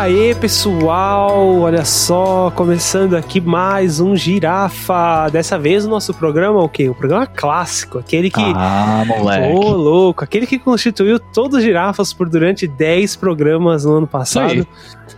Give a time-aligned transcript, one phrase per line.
[0.00, 5.28] E aí, pessoal, olha só, começando aqui mais um Girafa.
[5.28, 6.88] Dessa vez o nosso programa é o quê?
[6.88, 8.40] O programa clássico, aquele que.
[8.40, 9.54] Ah, moleque.
[9.54, 14.66] Ô, louco, aquele que constituiu todos os girafas por durante 10 programas no ano passado.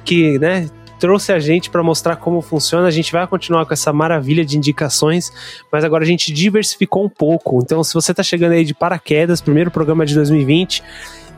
[0.05, 0.69] Que, né,
[0.99, 2.89] trouxe a gente para mostrar como funciona.
[2.89, 5.33] A gente vai continuar com essa maravilha de indicações,
[5.71, 7.61] mas agora a gente diversificou um pouco.
[7.63, 10.83] Então, se você tá chegando aí de paraquedas, primeiro programa de 2020,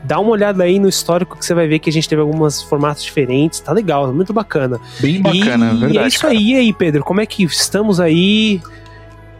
[0.05, 2.61] dá uma olhada aí no histórico que você vai ver que a gente teve alguns
[2.61, 3.59] formatos diferentes.
[3.59, 4.79] Tá legal, muito bacana.
[4.99, 5.93] Bem bacana, e, verdade.
[5.93, 6.33] E é isso cara.
[6.33, 7.03] aí, e aí, Pedro.
[7.03, 8.61] Como é que estamos aí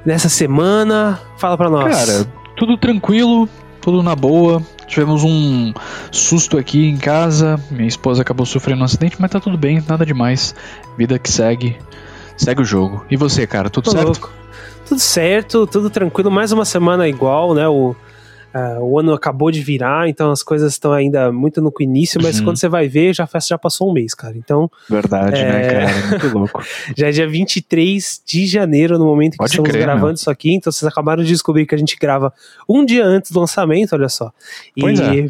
[0.05, 1.19] nessa semana?
[1.37, 1.95] Fala pra nós.
[1.95, 3.47] Cara, tudo tranquilo,
[3.79, 4.61] tudo na boa.
[4.87, 5.73] Tivemos um
[6.11, 7.59] susto aqui em casa.
[7.71, 10.55] Minha esposa acabou sofrendo um acidente, mas tá tudo bem, nada demais.
[10.97, 11.77] Vida que segue.
[12.37, 13.05] Segue o jogo.
[13.09, 14.05] E você, cara, tudo Tô certo?
[14.05, 14.31] louco.
[14.87, 16.29] Tudo certo, tudo tranquilo.
[16.29, 17.67] Mais uma semana igual, né?
[17.67, 17.95] O,
[18.57, 22.39] ah, o ano acabou de virar, então as coisas estão ainda muito no início, mas
[22.39, 22.45] Uhum.
[22.45, 24.37] quando você vai ver, já, faz- já passou um mês, cara.
[24.37, 25.51] Então, Verdade, É.
[25.51, 26.07] né, cara?
[26.07, 26.63] Muito louco.
[26.97, 30.13] já é dia 23 de janeiro, no momento que Pode estamos crer, gravando meu.
[30.13, 30.53] isso aqui.
[30.53, 32.31] Então, vocês acabaram de descobrir que a gente grava
[32.69, 34.31] um dia antes do lançamento, olha só.
[34.77, 35.27] E- Pois é.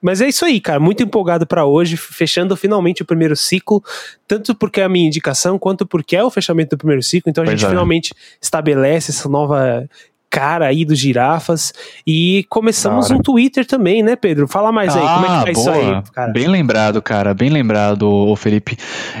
[0.00, 0.78] Mas é isso aí, cara.
[0.78, 3.82] Muito empolgado pra hoje, fechando finalmente o primeiro ciclo,
[4.28, 7.28] tanto porque é a minha indicação, quanto porque é o fechamento do primeiro ciclo.
[7.30, 7.70] Então a Pois gente é.
[7.70, 9.88] finalmente estabelece essa nova
[10.30, 11.72] cara aí dos girafas.
[12.06, 14.46] E começamos um Twitter também, né, Pedro?
[14.46, 16.30] Fala mais aí, como é que tá isso aí, cara?
[16.30, 17.34] Ah, Bem lembrado, cara.
[17.34, 18.76] Bem lembrado, Felipe.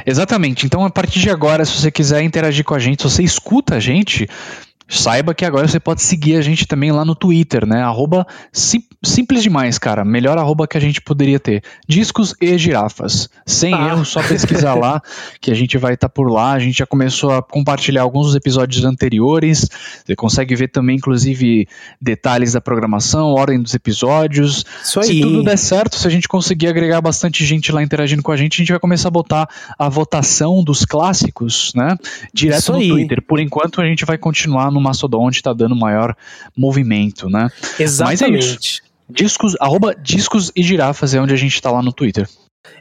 [0.06, 0.66] Exatamente.
[0.66, 3.76] Então, a partir de agora, se você quiser interagir com a gente, se você escuta
[3.76, 4.28] a gente,
[4.88, 7.82] saiba que agora você pode seguir a gente também lá no Twitter, né?
[7.82, 8.26] Arroba
[9.04, 10.04] simples demais, cara.
[10.04, 11.62] Melhor arroba que a gente poderia ter.
[11.86, 13.28] Discos e girafas.
[13.46, 13.88] Sem Ah.
[13.88, 15.00] erro, só pesquisar lá
[15.40, 16.52] que a gente vai estar por lá.
[16.52, 19.68] A gente já começou a compartilhar alguns dos episódios anteriores.
[20.04, 21.68] Você consegue ver também, inclusive,
[22.00, 24.64] detalhes da programação, ordem dos episódios.
[24.82, 25.20] Isso Se aí.
[25.20, 28.54] tudo der certo, se a gente conseguir agregar bastante gente lá interagindo com a gente,
[28.54, 29.48] a gente vai começar a botar
[29.78, 31.96] a votação dos clássicos, né?
[32.34, 32.88] Direto Isso no aí.
[32.88, 33.22] Twitter.
[33.22, 36.16] Por enquanto, a gente vai continuar no Mastodon, onde tá dando maior
[36.56, 37.48] movimento, né?
[37.78, 38.82] Exatamente.
[39.10, 42.28] Discos, arroba discos e girafas é onde a gente tá lá no Twitter.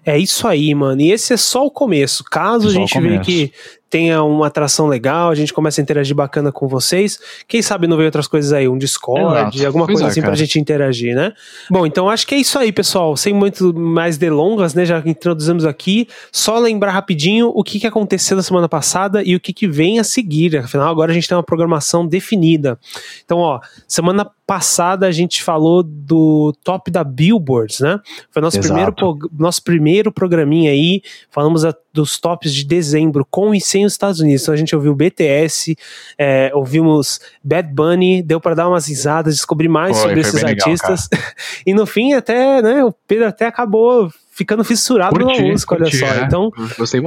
[0.05, 1.01] É isso aí, mano.
[1.01, 2.23] E esse é só o começo.
[2.23, 3.53] Caso a Só o gente veja que
[3.89, 7.19] tenha uma atração legal, a gente começa a interagir bacana com vocês.
[7.47, 9.65] Quem sabe não vem outras coisas aí, um Discord, Exato.
[9.67, 10.35] alguma Pois coisa é, assim pra cara.
[10.37, 11.33] gente interagir, né?
[11.69, 13.15] Bom, então acho que é isso aí, pessoal.
[13.15, 14.85] Sem muito mais delongas, né?
[14.85, 16.07] Já introduzimos aqui.
[16.31, 19.99] Só lembrar rapidinho o que, que aconteceu na semana passada e o que, que vem
[19.99, 20.57] a seguir.
[20.57, 22.77] Afinal, agora a gente tem uma programação definida.
[23.23, 27.99] Então, ó, semana passada a gente falou do top da Billboards, né?
[28.31, 28.73] Foi nosso Exato.
[28.95, 31.01] primeiro, nosso primeiro programinha aí.
[31.29, 34.43] Falamos a- dos tops de dezembro com e sem os Estados Unidos.
[34.43, 35.77] Então a gente ouviu BTS,
[36.17, 41.07] é, ouvimos Bad Bunny, deu para dar umas risadas, descobrir mais sobre esses legal, artistas.
[41.65, 45.91] e no fim, até, né, o Pedro até acabou ficando fissurado Curti, numa música, olha
[45.91, 46.05] só.
[46.05, 46.21] é.
[46.21, 46.51] Então,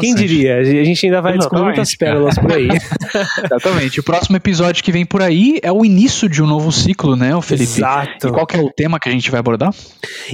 [0.00, 0.58] quem diria?
[0.58, 2.68] A gente ainda vai descobrir muitas pérolas por aí.
[3.44, 4.00] Exatamente.
[4.00, 7.34] O próximo episódio que vem por aí é o início de um novo ciclo, né,
[7.36, 7.70] o Felipe?
[7.70, 8.26] Exato.
[8.26, 9.72] E qual que é o tema que a gente vai abordar?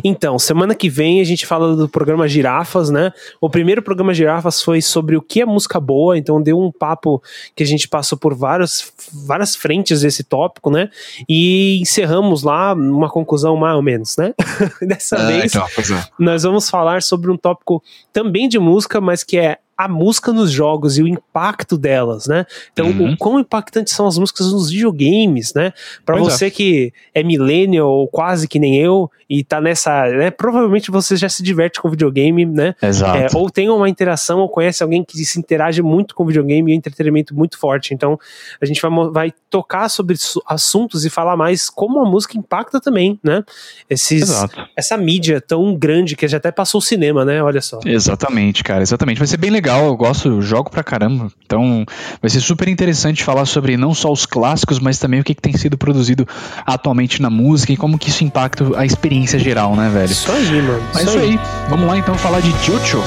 [0.02, 3.12] Então, semana que vem a gente fala do programa Girafas, né?
[3.42, 7.22] O primeiro programa Girafas foi sobre o que é música boa, então deu um papo
[7.54, 10.88] que a gente passou por vários, várias frentes desse tópico, né?
[11.28, 14.32] E encerramos lá uma conclusão mais ou menos, né?
[14.80, 16.04] Dessa vez então, é.
[16.18, 17.82] nós vamos falar sobre um tópico
[18.12, 22.46] também de música, mas que é a música nos jogos e o impacto delas, né?
[22.72, 23.12] Então, Uhum.
[23.12, 25.72] o quão impactantes são as músicas nos videogames, né?
[26.04, 26.30] Pra Pois é.
[26.30, 30.30] você que é millennial ou quase que nem eu e tá nessa, né?
[30.30, 32.74] Provavelmente você já se diverte com videogame, né?
[32.80, 33.18] Exato.
[33.18, 36.74] É, ou tem uma interação ou conhece alguém que se interage muito com videogame e
[36.74, 37.92] é um entretenimento muito forte.
[37.92, 38.18] Então,
[38.60, 42.80] a gente vai, vai tocar sobre su- assuntos e falar mais como a música impacta
[42.80, 43.42] também, né?
[43.90, 44.66] Esses, Exato.
[44.76, 47.42] essa mídia tão grande que já até passou o cinema, né?
[47.42, 47.80] Olha só.
[47.84, 49.18] Exatamente, cara, exatamente.
[49.18, 51.30] Vai ser bem legal, eu gosto, eu jogo pra caramba.
[51.44, 51.84] Então,
[52.20, 55.42] vai ser super interessante falar sobre não só os clássicos, mas também o que, que
[55.42, 56.26] tem sido produzido
[56.64, 60.10] atualmente na música e como que isso impacta a experiência geral, né, velho?
[60.10, 60.82] Isso aí, mano.
[60.92, 61.38] Mas isso aí.
[61.68, 63.02] Vamos lá então falar de Jojo.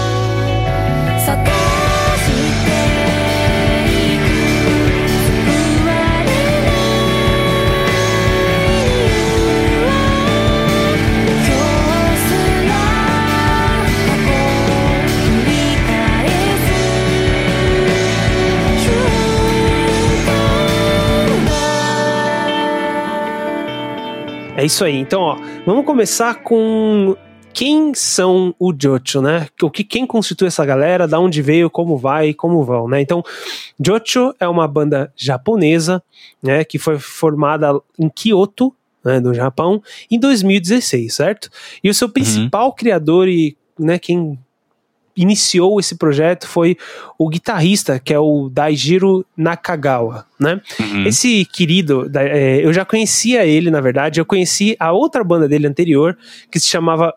[1.29, 1.58] 探
[24.59, 24.97] É isso aí.
[24.97, 27.15] Então, ó, vamos começar com
[27.53, 29.47] quem são o Jocho, né?
[29.61, 32.99] O que quem constitui essa galera, da onde veio, como vai, como vão, né?
[32.99, 33.23] Então,
[33.79, 36.03] Jocho é uma banda japonesa,
[36.43, 41.49] né, que foi formada em Kyoto, né, no Japão, em 2016, certo?
[41.81, 44.37] E o seu principal criador e né, quem
[45.21, 46.77] iniciou esse projeto foi
[47.17, 50.61] o guitarrista, que é o Daijiro Nakagawa, né?
[50.79, 51.05] Uhum.
[51.05, 55.67] Esse querido, é, eu já conhecia ele, na verdade, eu conheci a outra banda dele
[55.67, 56.17] anterior,
[56.49, 57.13] que se chamava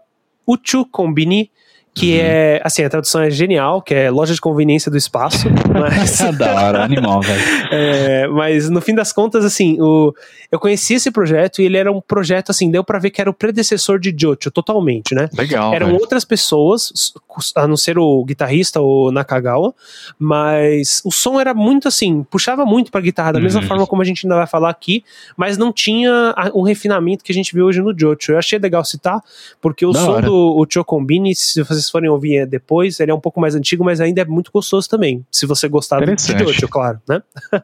[0.46, 1.48] Uchu Combini,
[1.94, 5.46] que é, assim, a tradução é genial, que é loja de conveniência do espaço,
[5.78, 6.18] mas...
[6.38, 7.42] da hora, animal, velho.
[7.74, 10.14] É, mas no fim das contas, assim, o,
[10.50, 13.28] eu conheci esse projeto e ele era um projeto, assim, deu pra ver que era
[13.30, 15.28] o predecessor de Jocho, totalmente, né?
[15.36, 16.92] Legal, Eram outras pessoas,
[17.56, 19.74] a não ser o guitarrista, o Nakagawa,
[20.18, 23.66] mas o som era muito assim, puxava muito pra guitarra, da mesma Uhum.
[23.68, 25.04] forma como a gente ainda vai falar aqui,
[25.36, 28.32] mas não tinha a- o refinamento que a gente vê hoje no Jocho.
[28.32, 29.20] Eu achei legal citar,
[29.60, 30.26] porque o Da som hora.
[30.26, 34.00] do o Chocombini, se vocês forem ouvir depois, ele é um pouco mais antigo, mas
[34.00, 36.06] ainda é muito gostoso também, se você gostar do.
[36.44, 37.20] Jocho, claro, né?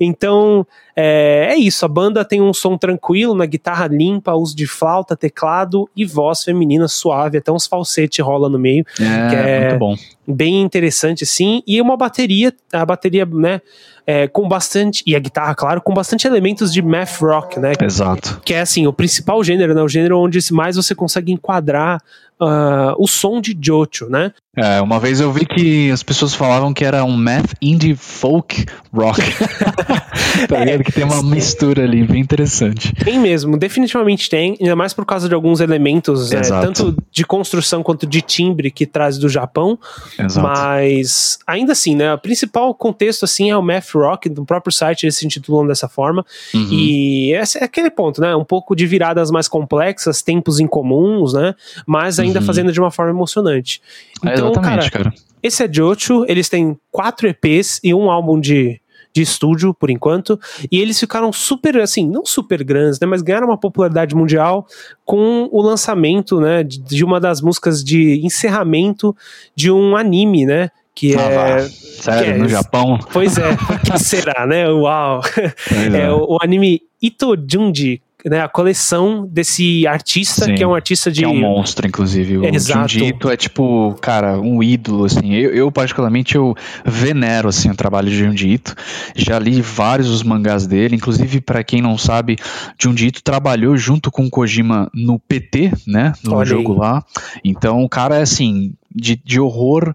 [0.00, 0.66] então,
[0.96, 5.16] é, é isso, a banda tem um som tranquilo, na guitarra limpa, uso de flauta,
[5.16, 9.78] teclado e voz feminina suave, até uns falsete rola no meio, É, que é- muito
[9.78, 9.94] bom.
[10.26, 13.60] bem interessante assim, e uma bateria, a bateria, né,
[14.08, 18.40] é, com bastante, e a guitarra, claro, com bastante elementos de math rock, né, Exato.
[18.42, 22.02] que é assim, o principal gênero, né, o gênero onde mais você consegue enquadrar
[22.40, 26.72] ah, o som de Jocho, né, É, uma vez eu vi que as pessoas falavam
[26.74, 29.20] que era um math indie folk rock.
[30.48, 30.84] tá ligado?
[30.84, 32.92] Que tem uma mistura ali, bem interessante.
[33.04, 37.82] Tem mesmo, definitivamente tem, ainda mais por causa de alguns elementos, é, tanto de construção
[37.82, 39.78] quanto de timbre que traz do Japão,
[40.18, 40.46] Exato.
[40.46, 45.04] mas ainda assim, né, o principal contexto assim é o math rock, do próprio site
[45.04, 46.68] eles se intitulam dessa forma, Uhum.
[46.70, 51.54] e esse é aquele ponto, né, um pouco de viradas mais complexas, tempos incomuns, né,
[51.86, 52.46] mas ainda Uhum.
[52.46, 53.80] fazendo de uma forma emocionante.
[54.24, 55.14] É, Então, cara, cara.
[55.42, 58.80] esse é Jocho, eles têm quatro EPs e um álbum de,
[59.14, 60.38] de estúdio, por enquanto,
[60.70, 64.66] e eles ficaram super, assim, não super grandes, né, mas ganharam uma popularidade mundial
[65.04, 69.16] com o lançamento, né, de, de uma das músicas de encerramento
[69.54, 71.68] de um anime, né, que Ah, é...
[71.68, 72.48] Sério, que é no?
[72.48, 72.98] Japão?
[73.12, 73.56] Pois é,
[73.86, 75.20] que será, né, uau.
[75.22, 80.66] Pois É o, o anime Ito Junji, né, a coleção desse artista, Sim, que é
[80.66, 81.24] um artista de...
[81.24, 82.38] É um monstro, inclusive.
[82.38, 82.88] O Exato.
[82.88, 85.34] Junji Ito é tipo, cara, um ídolo, assim.
[85.34, 86.54] Eu, eu, particularmente, eu
[86.84, 88.74] venero, assim, o trabalho de Junji Ito.
[89.14, 90.96] Já li vários dos mangás dele.
[90.96, 92.36] Inclusive, pra quem não sabe,
[92.80, 96.12] Junji Ito trabalhou junto com o Kojima no PT, né?
[96.24, 96.78] No Olha jogo aí.
[96.78, 97.04] lá.
[97.44, 99.94] Então, o cara é, assim, de, de horror.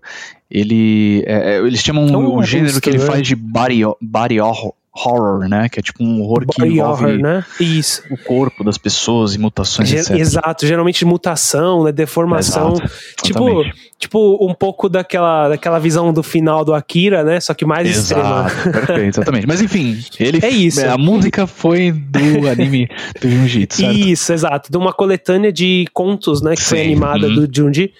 [0.49, 1.23] Ele...
[1.25, 4.73] é- é- eles chamam É um o gênero que ele faz de body, body horror.
[4.95, 5.68] Horror, né?
[5.69, 7.45] Que é tipo um horror que Body envolve horror, né?
[7.60, 8.04] Isso.
[8.12, 10.12] o corpo das pessoas e mutações, Ge- etc.
[10.18, 12.92] Exato, geralmente mutação, né, deformação, Exato,
[13.24, 13.63] tipo,
[13.98, 18.45] tipo um pouco daquela, daquela visão do final do Akira, né, só que mais extrema.
[18.48, 19.48] Exato, perfeito, exatamente.
[19.48, 20.86] Mas enfim, ele É isso.
[20.88, 22.88] A música foi do anime
[23.19, 23.98] do Jiu-Jitsu, certo?
[23.98, 27.36] Isso, exato, de uma coletânea de contos, né, que foi Sim, animada uhum.
[27.36, 27.92] do Junji,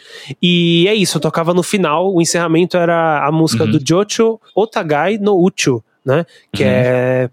[0.42, 3.72] e é isso, eu tocava no final, o encerramento era a música Uhum.
[3.72, 6.69] do Jocho Otagai no Uchu, né, que Uhum.
[6.69, 7.29] é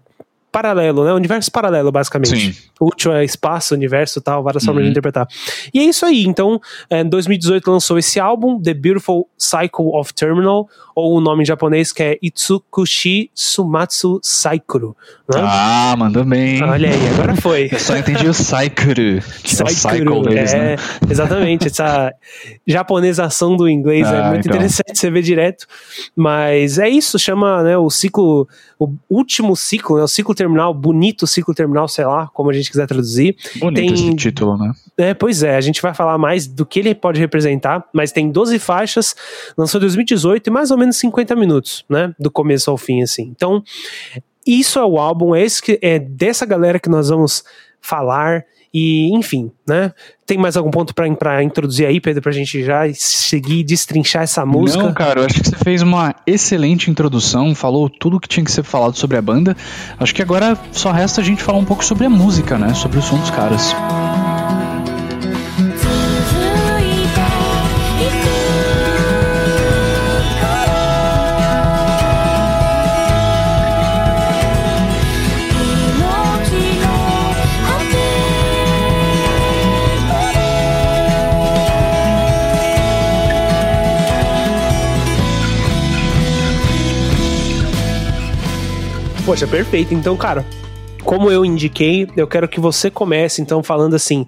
[0.51, 2.53] paralelo, né, universo paralelo, basicamente.
[2.53, 2.55] Sim.
[2.79, 4.85] Útil é espaço, universo e tal, várias formas Uhum.
[4.87, 5.27] de interpretar.
[5.73, 6.23] E é isso aí.
[6.25, 6.59] Então,
[6.89, 11.45] é, em 2018 lançou esse álbum, The Beautiful Cycle of Terminal, ou o nome em
[11.45, 14.95] japonês que é Itsukushi Sumatsu Saikuru.
[15.33, 15.39] Né?
[15.41, 16.61] Ah, mandou bem.
[16.63, 17.69] Olha aí, agora foi.
[17.71, 19.21] Eu só entendi o Saikuru.
[19.43, 20.75] Tipo, o cycle deles, é, né?
[21.09, 22.11] exatamente, essa
[22.67, 24.55] japonesação do inglês é Ah, muito então.
[24.55, 25.65] interessante você ver direto,
[26.15, 28.47] mas é isso, chama né, o ciclo,
[28.79, 32.69] o último ciclo, né, o ciclo terminal, bonito ciclo terminal, sei lá, como a gente
[32.71, 34.71] quiser traduzir, Bonito tem- esse título, né?
[34.97, 38.31] é, pois é, a gente vai falar mais do que ele pode representar, mas tem
[38.31, 39.15] 12 faixas,
[39.57, 42.13] lançou em 2018 e mais ou menos 50 minutos, né?
[42.19, 43.23] Do começo ao fim, assim.
[43.35, 43.63] Então,
[44.45, 47.43] isso é o álbum, é, esse que, é dessa galera que nós vamos
[47.79, 48.43] falar.
[48.73, 49.91] E, enfim, né?
[50.25, 54.45] Tem mais algum ponto pra introduzir aí, Pedro, pra gente já seguir e destrinchar essa
[54.45, 54.81] música?
[54.81, 58.51] Não, cara, eu acho que você fez uma excelente introdução, falou tudo que tinha que
[58.51, 59.57] ser falado sobre a banda.
[59.99, 62.73] Acho que agora só resta a gente falar um pouco sobre a música, né?
[62.73, 63.73] Sobre o som dos caras.
[63.73, 64.30] 続
[89.25, 89.93] Poxa, perfeito.
[89.93, 90.45] Então, cara,
[91.03, 94.25] como eu indiquei, eu quero que você comece, então, falando assim.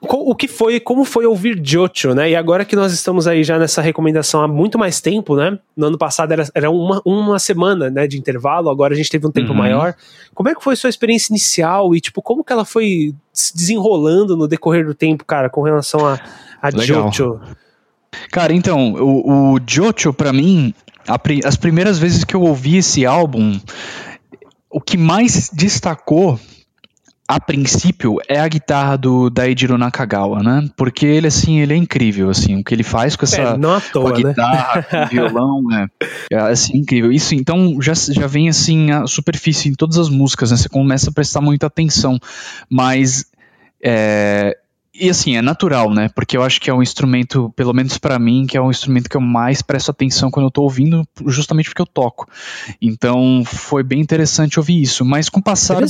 [0.00, 2.30] o que foi, como foi ouvir Jocho, né?
[2.30, 5.58] E agora que nós estamos aí já nessa recomendação há muito mais tempo, né?
[5.76, 9.26] No ano passado era, era uma, uma semana, né, de intervalo, agora a gente teve
[9.26, 9.58] um tempo Uhum.
[9.58, 9.94] maior.
[10.34, 14.36] Como é que foi sua experiência inicial e, tipo, como que ela foi se desenrolando
[14.36, 16.18] no decorrer do tempo, cara, com relação a,
[16.62, 17.10] a Legal.
[18.30, 20.72] Cara, então, o, o Jocho, pra mim,
[21.44, 23.58] as primeiras vezes que eu ouvi esse álbum,
[24.70, 26.38] o que mais destacou,
[27.26, 30.68] a princípio, é a guitarra do Daijiro Nakagawa, né?
[30.76, 33.40] Porque ele, assim, ele é incrível, assim, o que ele faz com essa...
[33.40, 34.16] É, não à com a toa, né?
[34.16, 35.88] guitarra, com violão, né?
[36.32, 37.12] É assim, incrível.
[37.12, 40.56] Isso, então, já, já vem assim a superfície em todas as músicas, né?
[40.56, 42.18] Você começa a prestar muita atenção.
[42.68, 43.26] Mas.
[43.82, 44.56] é,
[45.00, 46.08] e assim, é natural, né?
[46.14, 49.08] Porque eu acho que é um instrumento, pelo menos pra mim, que é um instrumento
[49.08, 52.28] que eu mais presto atenção quando eu tô ouvindo, justamente porque eu toco.
[52.80, 55.04] Então, foi bem interessante ouvir isso.
[55.04, 55.86] Mas com o passar do,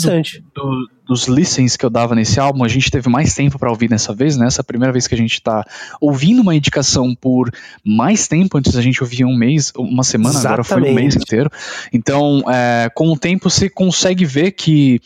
[0.55, 3.89] do- dos listens que eu dava nesse álbum, a gente teve mais tempo pra ouvir
[3.89, 4.47] dessa vez, né?
[4.47, 5.65] Essa é a primeira vez que a gente tá
[6.01, 7.51] ouvindo uma indicação por
[7.83, 11.03] mais tempo, antes a gente ouvia um mês, uma semana, agora foi um Exatamente.
[11.03, 11.51] mês inteiro.
[11.93, 15.01] Então, é, com o tempo você consegue ver que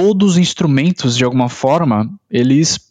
[0.00, 2.90] todos os instrumentos, de alguma forma, eles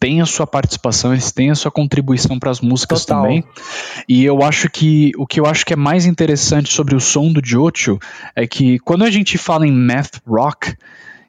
[0.00, 3.22] têm a sua participação, eles têm a sua contribuição para as músicas Total.
[3.22, 3.44] também.
[4.08, 7.30] E eu acho que o que eu acho que é mais interessante sobre o som
[7.30, 7.98] do Jocho
[8.34, 10.74] é que quando a gente fala em math rock,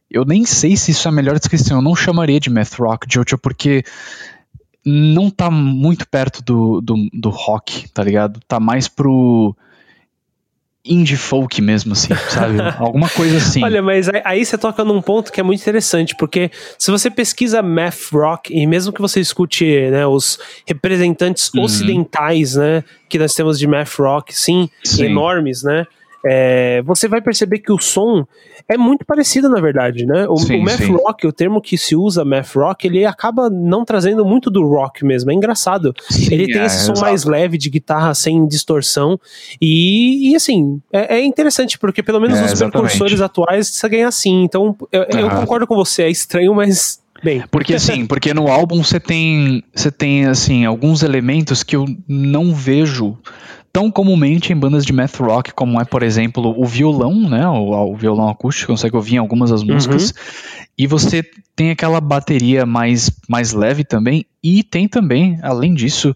[0.09, 1.79] eu nem sei se isso é a melhor descrição.
[1.79, 3.83] Eu não chamaria de math rock Jocho porque
[4.85, 8.39] não tá muito perto do, do, do rock, tá ligado?
[8.47, 9.53] Tá mais pro
[10.87, 12.57] indie folk mesmo, assim, sabe?
[12.79, 13.63] Alguma coisa assim.
[13.63, 17.61] Olha, mas aí, você toca num ponto que é muito interessante, porque se você pesquisa
[17.61, 21.63] math rock, e mesmo que você escute né, os representantes Uhum.
[21.63, 25.05] ocidentais né, que nós temos de math rock, sim, Sim.
[25.05, 25.85] enormes, né?
[26.29, 28.25] É, você vai perceber que o som
[28.67, 30.27] é muito parecido, na verdade, né?
[30.27, 30.91] O, Sim, o math sim.
[30.93, 35.05] rock, o termo que se usa math rock, ele acaba não trazendo muito do rock
[35.05, 35.31] mesmo.
[35.31, 35.93] É engraçado.
[36.09, 37.01] Sim, Ele tem é, esse som exato.
[37.01, 39.17] mais leve de guitarra sem distorção.
[39.61, 42.71] E, e, assim, é, é interessante, porque pelo menos É, os exatamente.
[42.73, 44.43] precursores atuais você ganha assim.
[44.43, 47.01] Então, eu, eu concordo com você, é estranho, mas.
[47.23, 47.43] Bem.
[47.49, 52.53] Porque assim, porque no álbum você tem, você tem assim alguns elementos que eu não
[52.53, 53.17] vejo
[53.77, 57.47] tão comumente em bandas de math rock, como é, por exemplo, o violão, né?
[57.47, 60.15] O, o violão acústico, consegue ouvir em algumas das músicas.
[60.75, 61.21] E você
[61.55, 64.25] tem aquela bateria mais, mais leve também.
[64.43, 66.15] E tem também, além disso,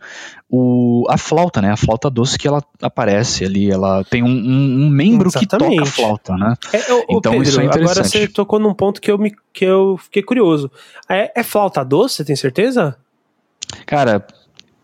[0.50, 1.70] o, a flauta, né?
[1.72, 3.70] A flauta doce que ela aparece ali.
[3.70, 5.92] Ela tem um, um- um membro que toca a Exatamente.
[5.92, 6.56] flauta, né?
[6.74, 8.10] É, ô, Então, Pedro, isso é agora interessante.
[8.10, 10.72] você tocou num ponto que eu, me, que eu fiquei curioso.
[11.08, 12.98] É, é flauta doce, você tem certeza?
[13.86, 14.26] Cara,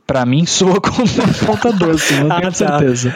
[0.07, 2.57] pra mim soa como uma flauta doce, não Ah, tenho tá.
[2.57, 3.13] certeza.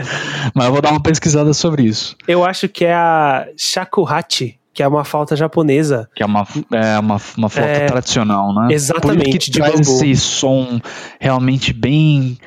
[0.53, 2.15] Mas eu vou dar uma pesquisada sobre isso.
[2.27, 6.09] Eu acho que é a shakuhachi, que é uma flauta japonesa.
[6.15, 8.73] Que é uma, é uma, uma flauta É, tradicional, né?
[8.73, 10.03] exatamente, de traz bambu.
[10.05, 10.79] esse som
[11.19, 12.37] realmente bem,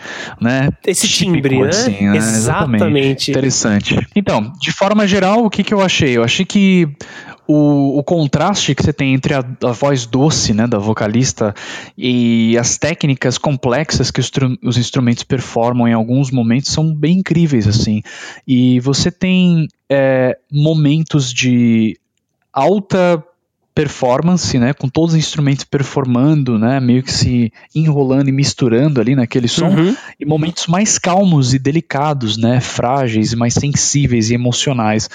[0.41, 0.71] né?
[0.87, 1.69] Esse típico, timbre, né?
[1.69, 2.17] assim, né?
[2.17, 3.31] Exatamente.
[3.31, 4.07] Interessante.
[4.17, 6.17] Então, de forma geral, o que, que eu achei?
[6.17, 6.89] Eu achei que
[7.47, 11.55] o, o contraste que você tem entre a, a voz doce né, da vocalista
[11.97, 14.31] e as técnicas complexas que os,
[14.63, 18.03] os instrumentos performam em alguns momentos são bem incríveis assim
[18.47, 21.99] e você tem é, momentos de
[22.55, 23.23] alta
[23.75, 29.15] performance, né, com todos os instrumentos performando, né, meio que se enrolando e misturando ali
[29.17, 29.97] naquele som, Uhum.
[30.19, 35.11] e momentos mais calmos e delicados, né, frágeis e mais sensíveis e emocionais.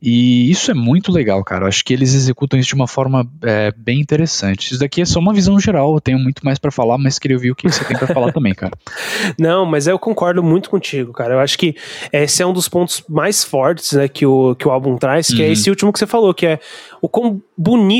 [0.00, 1.64] E isso é muito legal, cara.
[1.64, 4.70] Eu acho que eles executam isso de uma forma é, bem interessante.
[4.72, 5.94] Isso daqui é só uma visão geral.
[5.94, 8.30] Eu tenho muito mais pra falar, mas queria ouvir o que você tem pra falar
[8.32, 8.72] também, cara.
[9.38, 11.34] Não, mas eu concordo muito contigo, cara.
[11.34, 11.74] Eu acho que
[12.12, 15.42] esse é um dos pontos mais fortes né, que, o, que o álbum traz, que
[15.42, 15.52] é Uhum.
[15.52, 16.58] esse último que você falou, que é
[17.00, 17.40] o quão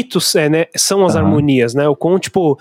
[0.03, 1.27] bonitos é, né, são as Aham.
[1.27, 1.89] harmonias, né?
[1.89, 2.59] O quão, tipo,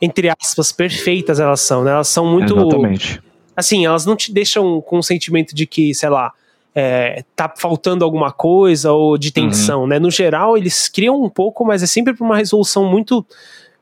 [0.00, 1.92] entre aspas, perfeitas elas são, né?
[1.92, 2.54] Elas são muito.
[2.54, 3.20] Exatamente.
[3.56, 6.32] Assim, elas não te deixam com o sentimento de que, sei lá,
[6.74, 9.86] é, tá faltando alguma coisa ou de tensão, Uhum.
[9.86, 9.98] né?
[9.98, 13.24] No geral, eles criam um pouco, mas é sempre pra uma resolução muito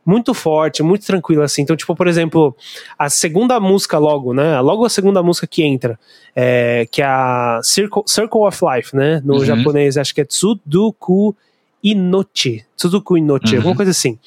[0.05, 1.63] muito forte, muito tranquila, assim.
[1.63, 2.57] Então, tipo, por exemplo,
[2.99, 4.61] a segunda música logo, né?
[4.61, 5.97] Logo a segunda música que entra,
[6.35, 9.23] é, que é a Circle, Circle of Life, né?
[9.25, 9.45] No Uhum.
[9.45, 11.37] japonês, acho que é Tsuduku
[11.83, 12.65] Inochi.
[12.77, 13.57] Tsuduku Inochi, Uhum.
[13.59, 14.19] alguma coisa assim.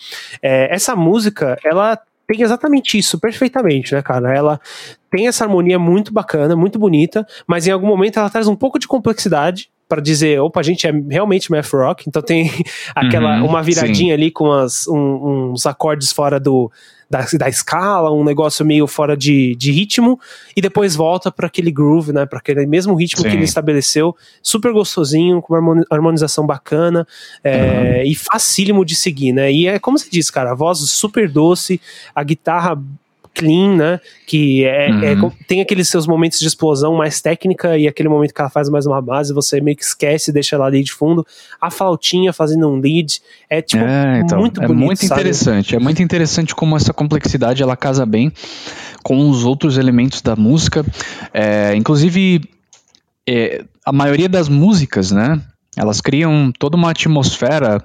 [0.42, 1.98] É, essa música, ela
[2.28, 4.36] tem exatamente isso, perfeitamente, né, cara?
[4.36, 4.60] Ela
[5.12, 8.80] tem essa harmonia muito bacana, muito bonita, mas em algum momento ela traz um pouco
[8.80, 12.50] de complexidade para dizer, opa, a gente é realmente math rock, então tem
[12.96, 16.72] aquela Uhum, uma viradinha ali com as, um- uns acordes fora do
[17.10, 20.20] da, da escala, um negócio meio fora de, de ritmo,
[20.56, 22.26] e depois volta para aquele groove, né?
[22.26, 23.30] Para aquele mesmo ritmo Sim.
[23.30, 27.08] que ele estabeleceu, super gostosinho, com uma harmoni- harmonização bacana
[27.44, 29.52] é, e facílimo de seguir, né?
[29.52, 31.80] E é como você disse, cara, a voz super doce,
[32.14, 32.78] a guitarra
[33.36, 34.00] clean, né?
[34.25, 35.27] Que é, Uhum.
[35.27, 38.70] é tem aqueles seus momentos de explosão mais técnica e aquele momento que ela faz
[38.70, 41.25] mais uma base, você meio que esquece, deixa ela ali de fundo.
[41.62, 45.22] A flautinha fazendo um lead é tipo é, então, muito é bonito, muito sabe?
[45.22, 45.75] interessante.
[45.75, 48.32] É muito interessante como essa complexidade ela casa bem
[49.04, 50.84] com os outros elementos da música.
[51.34, 52.42] É, inclusive,
[53.27, 55.39] é, a maioria das músicas, né?
[55.77, 57.84] Elas criam toda uma atmosfera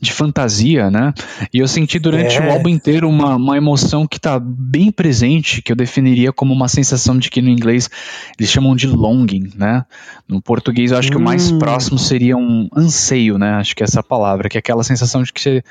[0.00, 1.12] de fantasia, né?
[1.52, 2.46] E eu senti durante É.
[2.46, 6.68] o álbum inteiro uma, uma emoção que tá bem presente, que eu definiria como uma
[6.68, 7.88] sensação de que no inglês
[8.38, 9.84] eles chamam de longing, né?
[10.28, 11.58] No português eu acho que o mais Hum.
[11.58, 13.52] próximo seria um anseio, né?
[13.54, 15.62] Acho que é essa palavra, que é aquela sensação de que você,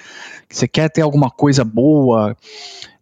[0.47, 2.35] que você quer ter alguma coisa boa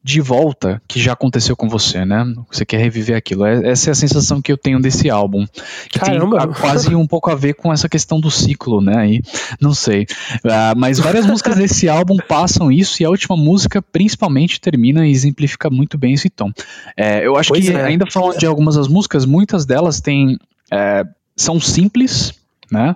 [0.07, 2.23] de volta que já aconteceu com você, né?
[2.49, 3.45] Você quer reviver aquilo.
[3.45, 5.45] É- Essa é a sensação que eu tenho desse álbum.
[5.89, 6.39] Que Caramba.
[6.39, 8.95] tem a- quase um pouco a ver com essa questão do ciclo, né?
[8.97, 9.21] Aí,
[9.59, 10.07] não sei.
[10.45, 15.11] Ah, mas várias músicas desse álbum passam isso e a última música, principalmente, termina e
[15.11, 16.53] exemplifica muito bem esse tom.
[16.95, 17.83] É, eu acho Pois que, é.
[17.83, 20.39] ainda falando de algumas das músicas, muitas delas têm.
[20.71, 21.03] é,
[21.35, 22.33] são simples,
[22.71, 22.95] né?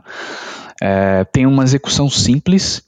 [0.81, 2.81] É, tem uma execução simples,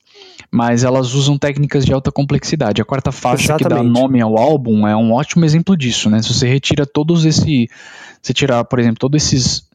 [0.53, 2.79] mas elas usam técnicas de alta complexidade.
[2.79, 3.91] A quarta faixa que dá Exatamente.
[3.91, 6.21] nome ao álbum é um ótimo exemplo disso, né?
[6.21, 7.67] Se você retira todos esse,
[8.21, 9.67] você tirar, por exemplo, todos esses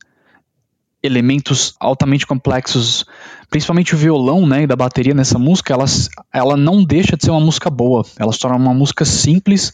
[1.02, 3.04] elementos altamente complexos,
[3.50, 5.84] principalmente o violão, né, e da bateria nessa música, ela,
[6.32, 8.06] ela não deixa de ser uma música boa.
[8.16, 9.72] Ela se torna uma música simples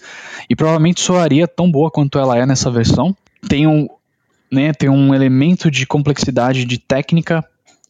[0.49, 3.15] e provavelmente soaria tão boa quanto ela é nessa versão.
[3.47, 3.87] Tem um,
[4.51, 7.45] né, tem um elemento de complexidade de técnica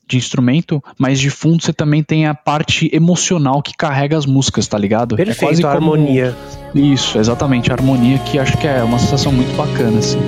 [0.06, 4.66] de instrumento, mas de fundo você também tem a parte emocional que carrega as músicas,
[4.68, 5.16] tá ligado?
[5.16, 6.36] Perfeito, a como- harmonia.
[6.74, 10.18] Isso, exatamente, a harmonia que acho que é uma sensação muito bacana, assim.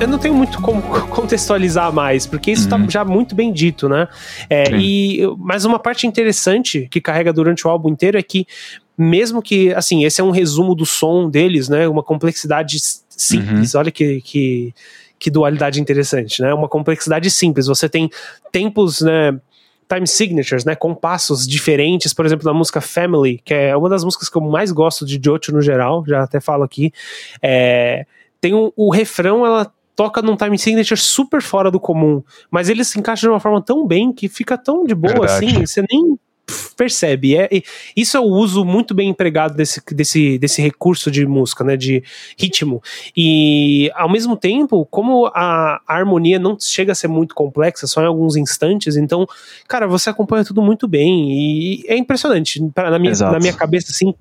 [0.00, 2.88] Eu não tenho muito como contextualizar mais, porque isso tá Uhum.
[2.90, 4.08] já muito bem dito, né?
[4.48, 8.46] É, e, mas uma parte interessante que carrega durante o álbum inteiro é que,
[8.96, 11.88] mesmo que, assim, esse é um resumo do som deles, né?
[11.88, 12.76] Uma complexidade
[13.08, 14.74] simples, olha que, que,
[15.18, 16.52] que dualidade interessante, né?
[16.52, 17.66] Uma complexidade simples.
[17.66, 18.10] Você tem
[18.52, 19.38] tempos, né?
[19.92, 20.74] Time signatures, né?
[20.74, 24.70] Compassos diferentes, por exemplo, na música Family, que é uma das músicas que eu mais
[24.72, 26.92] gosto de Jocho no geral, já até falo aqui.
[27.42, 28.06] É,
[28.40, 32.82] tem um- o refrão, ela toca num time signature super fora do comum, mas ele
[32.84, 35.46] se encaixa de uma forma tão bem que fica tão de boa Verdade.
[35.46, 36.18] assim, você nem
[36.76, 37.36] percebe.
[37.36, 37.62] É, e
[37.96, 42.02] isso é o uso muito bem empregado desse, desse, desse recurso de música, né, de
[42.38, 42.82] ritmo.
[43.16, 48.02] E ao mesmo tempo, como a, a harmonia não chega a ser muito complexa, só
[48.02, 49.26] em alguns instantes, então,
[49.68, 52.60] cara, você acompanha tudo muito bem e é impressionante.
[52.74, 53.32] Pra- Na minha, Exato.
[53.32, 54.14] na minha cabeça, assim,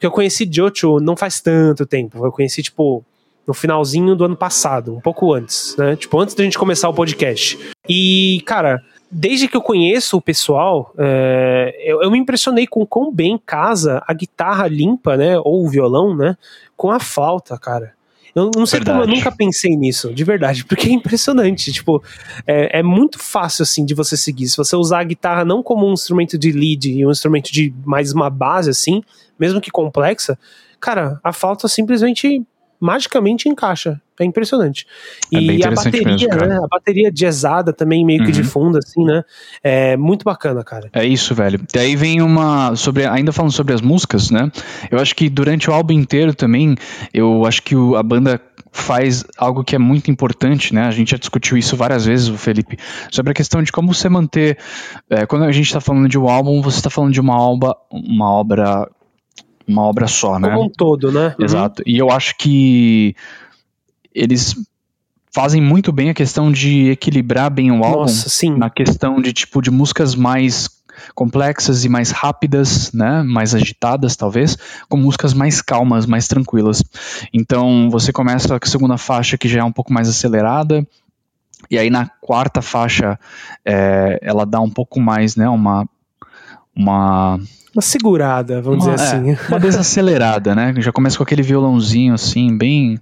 [0.00, 3.04] que eu conheci Jocho não faz tanto tempo, eu conheci, tipo,
[3.48, 5.96] no finalzinho do ano passado, um pouco antes, né?
[5.96, 7.58] Tipo, antes da gente começar o podcast.
[7.88, 13.10] E, cara, desde que eu conheço o pessoal, é, eu, eu me impressionei com quão
[13.10, 15.38] bem casa a guitarra limpa, né?
[15.38, 16.36] Ou o violão, né?
[16.76, 17.94] Com a flauta, cara.
[18.34, 19.18] Eu não sei como eu Verdade.
[19.18, 21.72] nunca pensei nisso, de verdade, porque é impressionante.
[21.72, 22.02] Tipo,
[22.46, 24.46] é, é muito fácil, assim, de você seguir.
[24.46, 27.72] Se você usar a guitarra não como um instrumento de lead e um instrumento de
[27.82, 29.02] mais uma base, assim,
[29.38, 30.38] mesmo que complexa,
[30.78, 32.44] cara, a flauta simplesmente
[32.80, 34.00] magicamente encaixa.
[34.20, 34.84] É impressionante.
[35.32, 36.58] É E a bateria, mesmo, né?
[36.58, 38.46] A bateria jazzada também, meio que de Uhum.
[38.48, 39.22] fundo, assim, né?
[39.62, 40.88] É muito bacana, cara.
[40.92, 41.60] É isso, velho.
[41.72, 42.74] Daí vem uma.
[42.74, 44.50] sobre Ainda falando sobre as músicas, né?
[44.90, 46.74] Eu acho que durante o álbum inteiro também,
[47.14, 48.40] eu acho que o- a banda
[48.72, 50.82] faz algo que é muito importante, né?
[50.82, 52.76] A gente já discutiu isso várias vezes, o Felipe,
[53.12, 54.58] sobre a questão de como você manter.
[55.08, 57.72] é, quando a gente está falando de um álbum, você está falando de uma obra,
[57.90, 58.88] uma obra,
[59.68, 60.48] uma obra só, né?
[60.48, 61.34] Como um todo, né?
[61.38, 61.44] Uhum.
[61.44, 61.82] Exato.
[61.86, 63.14] E eu acho que
[64.14, 64.56] eles
[65.32, 68.56] fazem muito bem a questão de equilibrar bem o álbum Nossa, sim.
[68.56, 70.68] na questão de tipo de músicas mais
[71.14, 74.56] complexas e mais rápidas, né, mais agitadas talvez,
[74.88, 76.82] com músicas mais calmas, mais tranquilas.
[77.32, 80.84] Então você começa com a segunda faixa que já é um pouco mais acelerada,
[81.70, 83.18] e aí na quarta faixa
[83.64, 85.88] é, ela dá um pouco mais, né, uma
[86.78, 87.38] uma
[87.74, 89.30] Uma segurada, vamos uma, dizer assim.
[89.32, 90.74] é, uma desacelerada, né?
[90.78, 92.98] Já começa com aquele violãozinho assim, bem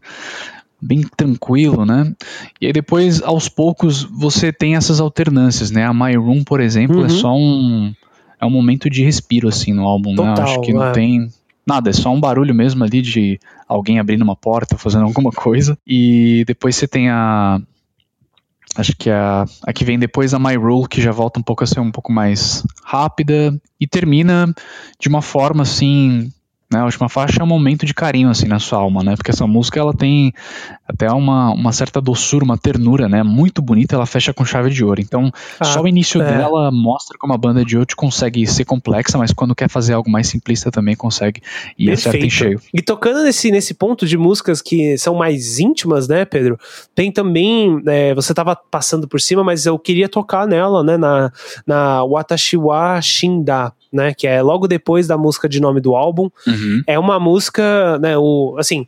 [0.81, 2.13] bem tranquilo, né?
[2.61, 5.85] E aí depois, aos poucos, você tem essas alternâncias, né?
[5.87, 7.07] A My Room, por exemplo, Uhum.
[7.07, 7.93] é só um
[8.39, 10.17] é um momento de respiro assim no álbum, né?
[10.17, 10.93] Total, Acho que não é.
[10.93, 11.29] tem
[11.67, 15.77] nada, é só um barulho mesmo ali de alguém abrindo uma porta, fazendo alguma coisa.
[15.87, 17.59] E depois você tem a
[18.77, 21.65] Acho que a, a que vem depois, a My Rule, que já volta um pouco
[21.65, 24.53] a ser um pouco mais rápida e termina
[25.01, 26.31] de uma forma assim.
[26.71, 29.15] Né, a última faixa é um momento de carinho assim na sua alma, né?
[29.15, 30.33] Porque essa música ela tem
[30.87, 33.23] até uma, uma certa doçura, uma ternura, né?
[33.23, 35.01] Muito bonita, ela fecha com chave de ouro.
[35.01, 36.25] Então, Ah, só o início é.
[36.25, 40.09] dela mostra como a banda de Out consegue ser complexa, mas quando quer fazer algo
[40.11, 41.43] mais simplista também consegue
[41.79, 42.61] e acerta em cheio.
[42.73, 46.59] E tocando nesse, nesse ponto de músicas que são mais íntimas, né, Pedro?
[46.95, 47.83] Tem também.
[47.87, 50.97] é, você tava passando por cima, mas eu queria tocar nela, né?
[50.97, 51.33] Na,
[51.67, 54.15] na Watashi wa Shinda, né?
[54.15, 56.31] Que é logo depois da música de nome do álbum.
[56.47, 56.83] Uhum.
[56.87, 58.17] É uma música, né?
[58.17, 58.87] O, assim.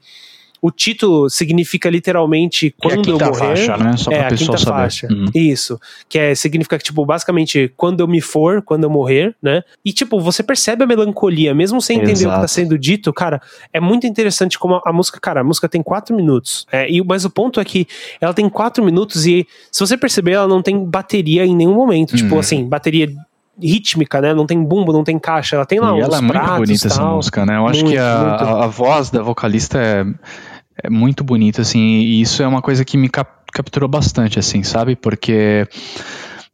[0.60, 3.38] O título significa literalmente é quando eu quinta morrer.
[3.38, 3.96] faixa, né?
[3.96, 4.76] Só é, a pessoa quinta saber.
[4.78, 5.08] faixa.
[5.10, 5.26] Uhum.
[5.34, 5.80] Isso.
[6.08, 9.62] Que é, significa que, tipo, basicamente, quando eu me for, quando eu morrer, né?
[9.84, 12.48] E, tipo, você percebe a melancolia, mesmo sem entender o que tá Exato.
[12.48, 13.40] sendo dito, cara,
[13.72, 16.66] é muito interessante como a, a música, cara, a música tem quatro minutos.
[16.72, 17.86] É, e, mas o ponto é que
[18.20, 22.16] ela tem quatro minutos e, se você perceber, ela não tem bateria em nenhum momento.
[22.16, 22.40] Tipo, Uhum.
[22.40, 23.08] assim, bateria
[23.60, 24.34] rítmica, né?
[24.34, 25.56] Não tem bumbo, não tem caixa.
[25.56, 27.56] Ela tem lá E uns ela é muito pratos, bonita essa música, né?
[27.56, 28.44] Eu acho Muito, que a, muito.
[28.44, 30.04] a, a voz da vocalista é,
[30.84, 34.62] é muito bonita, assim, e isso é uma coisa que me cap- capturou bastante, assim,
[34.62, 34.94] sabe?
[34.96, 35.66] Porque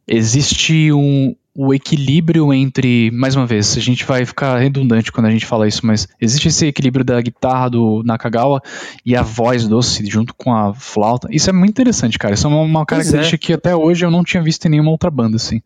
[0.07, 5.31] existe um, o equilíbrio entre, mais uma vez, a gente vai ficar redundante quando a
[5.31, 8.61] gente fala isso, mas existe esse equilíbrio da guitarra do Nakagawa
[9.05, 11.27] e a voz doce junto com a flauta.
[11.31, 12.33] Isso é muito interessante, cara.
[12.33, 14.91] Isso é uma, uma Pois característica que até hoje eu não tinha visto em nenhuma
[14.91, 15.61] outra banda, assim.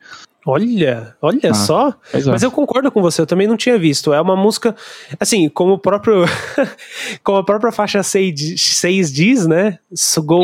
[0.46, 1.94] Olha, olha Ah, só.
[2.14, 2.24] É.
[2.26, 4.14] Mas eu concordo com você, eu também não tinha visto.
[4.14, 4.76] É uma música,
[5.20, 6.24] assim, como o próprio.
[7.24, 9.78] como a própria faixa 6 diz, né?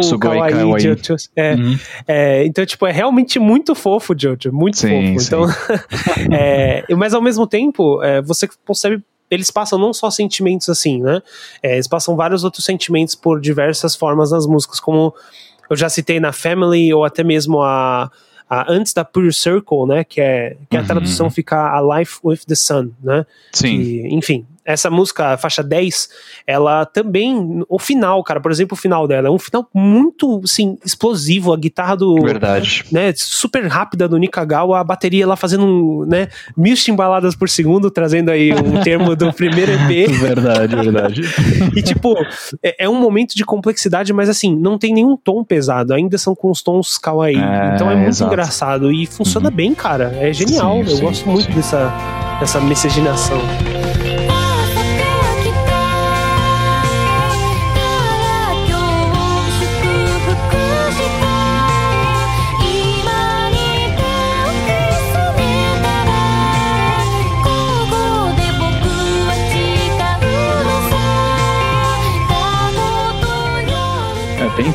[0.04, 0.84] Sugou Kawaii, Kawaii.
[0.84, 1.16] Jojo.
[1.36, 1.80] É, Uhum.
[2.08, 4.52] é, então, tipo, é realmente muito fofo, Jojo.
[4.52, 5.26] Muito Sim, fofo.
[5.28, 5.46] Então,
[6.32, 9.02] é, mas ao mesmo tempo, é, você percebe.
[9.32, 11.20] Eles passam não só sentimentos assim, né?
[11.64, 15.16] É, eles passam vários outros sentimentos por diversas formas nas músicas, como
[15.68, 18.12] eu já citei na Family, ou até mesmo a.
[18.50, 20.04] a- antes da Pure Circle, né?
[20.04, 20.86] Que é que a Uhum.
[20.88, 23.26] tradução fica A Life with the Sun, né?
[23.52, 23.78] Sim.
[23.78, 26.10] Que, enfim, essa música, a faixa 10,
[26.48, 30.78] ela também, o final, cara, por exemplo, o final dela, é um final muito, assim,
[30.84, 32.84] explosivo, a guitarra do, Verdade.
[32.92, 37.92] né, super rápida do Nikagawa, a bateria lá fazendo, um, né, mil chimbaladas por segundo,
[37.92, 41.22] trazendo aí um termo do primeiro EP, Verdade, verdade.
[41.76, 42.16] e tipo,
[42.64, 46.34] é, é um momento de complexidade, mas assim, não tem nenhum tom pesado, ainda são
[46.34, 48.32] com os tons kawaii, É, então é muito exato.
[48.34, 49.56] engraçado e funciona Uhum.
[49.56, 51.54] bem, cara, é genial, Sim, eu sim, gosto muito sim.
[51.54, 51.94] dessa,
[52.40, 53.38] dessa miscigenação.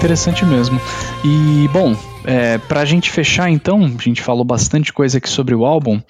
[0.01, 0.81] Interessante mesmo.
[1.23, 5.67] E, bom, é, pra gente fechar então, a gente falou bastante coisa aqui sobre o
[5.67, 6.01] álbum.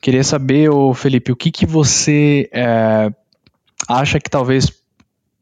[0.00, 3.10] Queria saber, ô Felipe, o que, que você é,
[3.88, 4.72] acha que talvez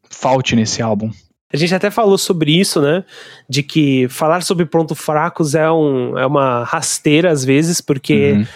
[0.08, 1.10] falte nesse álbum?
[1.52, 3.04] A gente até falou sobre isso, né?
[3.46, 8.46] De que falar sobre pontos fracos é, um, é uma rasteira às vezes, porque Uhum.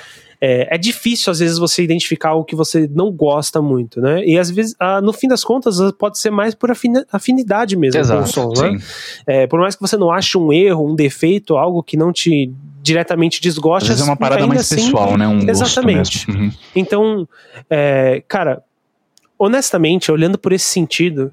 [0.41, 4.25] É, é difícil às vezes você identificar o que você não gosta muito, né?
[4.25, 8.01] E às vezes, ah, no fim das contas, pode ser mais por afini- afinidade mesmo
[8.07, 8.79] com o som, né?
[8.79, 8.85] sim.
[9.27, 12.53] É, por mais que você não ache um erro, um defeito, algo que não te
[12.81, 15.27] diretamente Às desgoste, vezes é uma parada mais assim, pessoal, né?
[15.27, 16.31] Um Exatamente.
[16.31, 16.51] Uhum.
[16.75, 17.29] Então,
[17.69, 18.63] é, cara,
[19.39, 21.33] honestamente, olhando por esse sentido,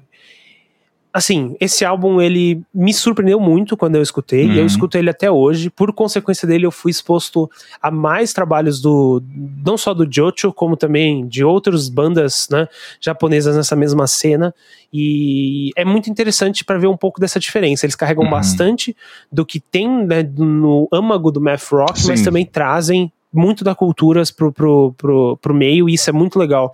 [1.16, 4.66] assim, esse álbum ele me surpreendeu muito quando eu escutei, e eu Uhum.
[4.66, 5.70] escuto ele até hoje.
[5.70, 7.50] Por consequência dele, eu fui exposto
[7.80, 9.22] a mais trabalhos do
[9.64, 12.68] não só do Jocho, como também de outras bandas, né,
[13.00, 14.54] japonesas nessa mesma cena.
[14.92, 17.86] E é muito interessante para ver um pouco dessa diferença.
[17.86, 18.30] Eles carregam Uhum.
[18.30, 18.94] bastante
[19.32, 22.24] do que tem né, no âmago do math rock, mas Sim.
[22.26, 26.72] também trazem muito da cultura pro, pro, pro, pro meio, e isso é muito legal.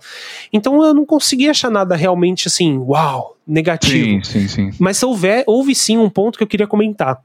[0.51, 4.23] Então eu não consegui achar nada realmente assim, uau, negativo.
[4.25, 4.77] Sim, sim, sim.
[4.79, 7.19] Mas se houver, houve sim um ponto que eu queria comentar.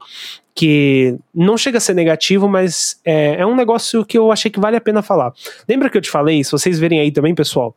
[0.53, 4.59] Que não chega a ser negativo, mas é, é um negócio que eu achei que
[4.59, 5.31] vale a pena falar.
[5.67, 6.43] Lembra que eu te falei?
[6.43, 7.73] Se vocês verem aí também, pessoal,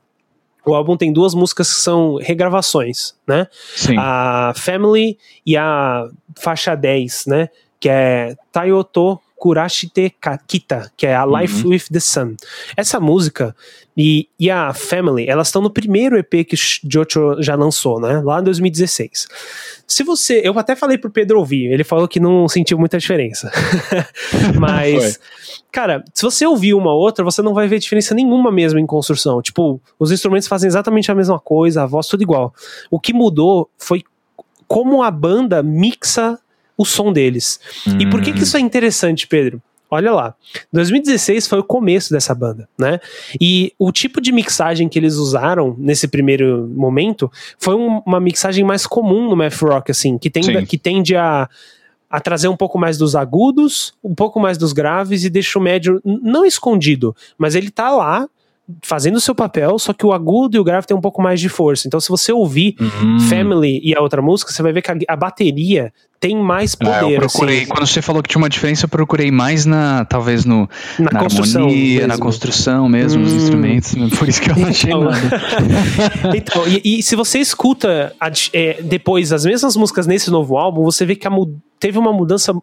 [0.65, 3.47] o álbum tem duas músicas que são regravações, né?
[3.77, 3.97] Sim.
[3.99, 7.49] A Family e a faixa 10, né?
[7.79, 10.15] Que é Tayoto Kurashite
[10.47, 12.37] Kita, que é a Life with the Sun.
[12.77, 13.57] Essa música
[13.97, 16.55] e, e a Family, elas estão no primeiro EP que
[16.89, 18.21] Jocho já lançou, né?
[18.21, 19.27] Lá em 2016.
[19.85, 20.43] Se você.
[20.45, 23.51] Eu até falei pro Pedro ouvir, ele falou que não sentiu muita diferença.
[24.61, 25.19] Mas.
[25.73, 29.43] Cara, se você ouvir uma outra, você não vai ver diferença nenhuma mesmo em construção.
[29.43, 32.55] Tipo, os instrumentos fazem exatamente a mesma coisa, a voz tudo igual.
[32.89, 34.05] O que mudou foi
[34.69, 36.39] como a banda mixa
[36.77, 37.61] o som deles.
[38.01, 39.61] E por que, que isso é interessante, Pedro?
[39.91, 40.35] Olha lá,
[40.73, 42.99] 2016 foi o começo dessa banda, né?
[43.39, 48.65] E o tipo de mixagem que eles usaram nesse primeiro momento foi um- uma mixagem
[48.65, 50.65] mais comum no math rock, assim, que tende, Sim.
[50.65, 51.47] que tende a,
[52.09, 55.63] a trazer um pouco mais dos agudos, um pouco mais dos graves e deixa o
[55.63, 58.27] médio não escondido, mas ele tá lá
[58.83, 61.39] fazendo o seu papel, só que o agudo e o grave tem um pouco mais
[61.39, 61.87] de força.
[61.87, 63.21] Então, se você ouvir Hum.
[63.29, 67.01] Family e a outra música, você vai ver que a, a bateria tem mais Ah,
[67.01, 67.15] poder.
[67.17, 70.45] eu procurei, assim, quando você falou que tinha uma diferença, eu procurei mais na, talvez
[70.45, 71.63] no, na, na construção.
[71.63, 72.23] harmonia, na mesmo.
[72.25, 73.37] construção mesmo, nos Hum.
[73.39, 75.03] instrumentos, por isso que eu não achei Então.
[75.05, 75.41] nada.
[76.37, 80.85] então, e, e se você escuta a é, depois as mesmas músicas nesse novo álbum,
[80.85, 81.31] você vê que a
[81.81, 82.55] teve uma mudança,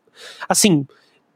[0.48, 0.86] assim,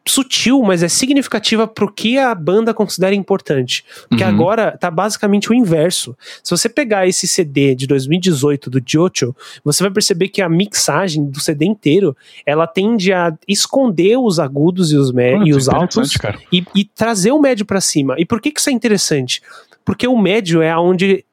[0.06, 3.86] sutil, mas é significativa pro que a banda considera importante.
[4.10, 4.30] Porque Uhum.
[4.30, 6.14] agora tá basicamente o inverso.
[6.44, 11.26] Se você pegar esse CD de 2018 do Jocho, você vai perceber que a mixagem
[11.26, 16.12] do CD inteiro, ela tende a esconder os agudos e os, me- e os altos
[16.52, 18.16] e, e trazer o médio pra cima.
[18.18, 19.42] E por que, que isso é interessante?
[19.86, 21.24] Porque o médio é onde,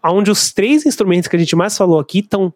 [0.00, 2.52] aonde os três instrumentos que a gente mais falou aqui estão.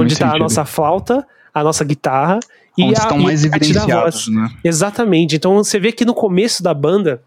[0.00, 2.40] Onde está a nossa flauta, a nossa guitarra
[2.78, 4.48] e Onde a, estão mais a evidenciados, né?
[4.62, 5.34] Exatamente.
[5.34, 7.20] Então você vê que no começo da banda.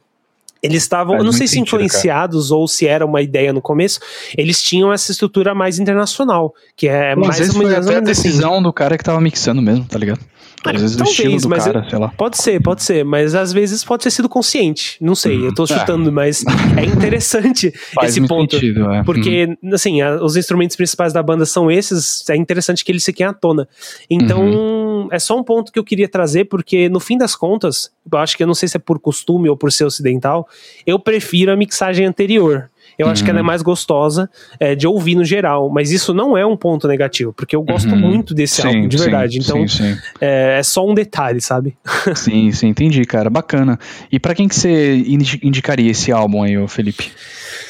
[0.63, 1.83] Eles estavam, eu não sei se sentido, cara.
[1.85, 3.99] influenciados ou se era uma ideia no começo,
[4.37, 7.95] eles tinham essa estrutura mais internacional, que é mais Às vezes ou foi menos até
[7.95, 8.05] a assim.
[8.05, 10.19] decisão do cara que tava mixando mesmo, tá ligado?
[10.63, 12.09] Às É, vezes o talvez, estilo do mas cara, sei lá.
[12.09, 14.95] Pode ser, pode ser, mas às vezes pode ter sido consciente.
[15.01, 15.67] Não sei, eu tô É.
[15.67, 16.43] chutando, mas
[16.77, 17.73] é interessante
[18.03, 18.53] esse ponto.
[18.55, 19.03] sentido, é.
[19.03, 23.25] Porque, assim, a- os instrumentos principais da banda são esses, é interessante que eles fiquem
[23.25, 23.67] à tona.
[24.09, 25.07] Então, Uhum.
[25.11, 28.37] é só um ponto que eu queria trazer, porque no fim das contas, eu acho
[28.37, 30.47] que eu não sei se é por costume ou por ser ocidental,
[30.85, 32.69] eu prefiro a mixagem anterior.
[33.01, 33.47] Eu acho que ela é Uhum.
[33.47, 37.55] mais gostosa é, de ouvir no geral, mas isso não é um ponto negativo, porque
[37.55, 37.99] eu gosto Uhum.
[37.99, 39.39] muito desse álbum, de verdade.
[39.39, 39.97] então, Sim, sim.
[40.19, 41.77] é, é só um detalhe, sabe?
[42.15, 43.29] Sim, sim, entendi, cara.
[43.29, 43.79] Bacana.
[44.11, 47.11] E pra quem que você indi- indicaria esse álbum aí, Felipe?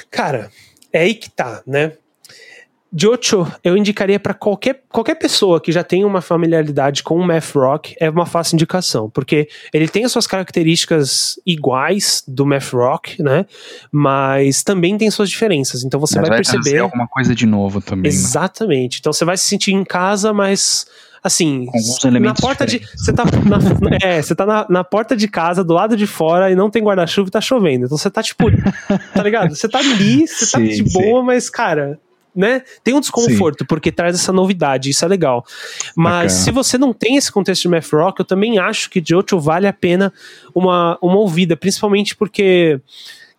[0.10, 0.50] Cara,
[0.92, 1.94] é aí que tá, né?
[2.94, 7.56] Jocho, eu indicaria pra qualquer, qualquer pessoa que já tem uma familiaridade com o math
[7.56, 13.24] rock, é uma fácil indicação, porque ele tem as suas características iguais do math rock,
[13.24, 13.46] né?
[13.92, 17.80] Mas também tem suas diferenças, então você Mas vai trazer perceber alguma coisa de novo
[17.80, 18.04] também.
[18.04, 18.08] né?
[18.10, 19.00] exatamente.
[19.00, 20.86] Então você vai se sentir em casa, mas
[21.24, 21.68] assim,
[22.20, 23.06] na porta de, diferentes.
[23.06, 26.52] você tá na, é, você tá na, na porta de casa, do lado de fora
[26.52, 27.86] e não tem guarda-chuva e tá chovendo.
[27.86, 28.46] Então você tá tipo,
[29.14, 29.56] tá ligado?
[29.56, 31.00] Você tá ali, você tá Sim, de sim.
[31.02, 31.98] boa, mas cara,
[32.36, 32.62] né?
[32.84, 35.46] Tem um desconforto porque traz essa novidade, isso é legal.
[35.96, 36.30] Mas Bacana.
[36.30, 39.68] se você não tem esse contexto de math rock, eu também acho que Jojo vale
[39.68, 40.14] a pena
[40.56, 42.80] uma, uma ouvida, principalmente porque,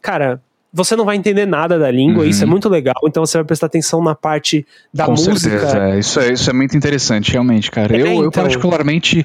[0.00, 0.40] cara,
[0.74, 2.30] você não vai entender nada da língua, Uhum.
[2.30, 5.38] isso é muito legal, então você vai prestar atenção na parte da Com música.
[5.38, 5.98] certeza, é.
[5.98, 7.94] Isso, é, isso é muito interessante, realmente, cara.
[7.96, 8.42] É, eu, eu, então.
[8.42, 9.22] particularmente,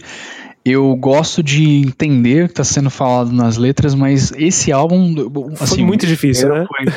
[0.66, 5.16] eu gosto de entender o que está sendo falado nas letras, mas esse álbum,
[5.62, 6.66] assim, Foi muito difícil, né?
[6.68, 6.94] foi,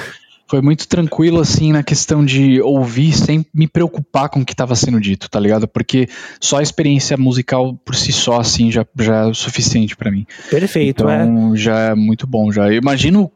[0.50, 4.74] foi muito tranquilo, assim, na questão de ouvir sem me preocupar com o que estava
[4.74, 5.68] sendo dito, tá ligado?
[5.68, 6.08] Porque
[6.40, 10.26] só a experiência musical por si só, assim, já, já é o suficiente para mim.
[10.50, 11.22] Perfeito, é.
[11.22, 12.66] Então, já é muito bom, já.
[12.66, 13.30] Eu imagino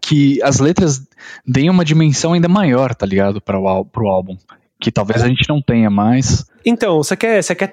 [0.00, 1.02] que as letras
[1.44, 3.40] deem uma dimensão ainda maior, tá ligado?
[3.40, 4.36] Para o pro álbum.
[4.80, 6.46] Que talvez a gente não tenha mais.
[6.64, 7.72] Então, você quer, você quer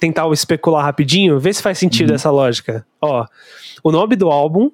[0.00, 1.38] tentar especular rapidinho?
[1.38, 2.14] Vê se faz sentido Uhum.
[2.16, 2.86] essa lógica.
[2.98, 3.26] Ó,
[3.84, 4.70] o nome do álbum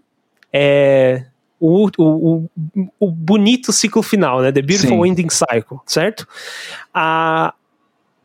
[0.52, 1.24] é
[1.62, 2.50] o, o,
[2.98, 4.50] o, bonito ciclo final, né?
[4.50, 5.10] The Beautiful Sim.
[5.10, 6.26] Ending Cycle, certo?
[6.92, 7.54] A,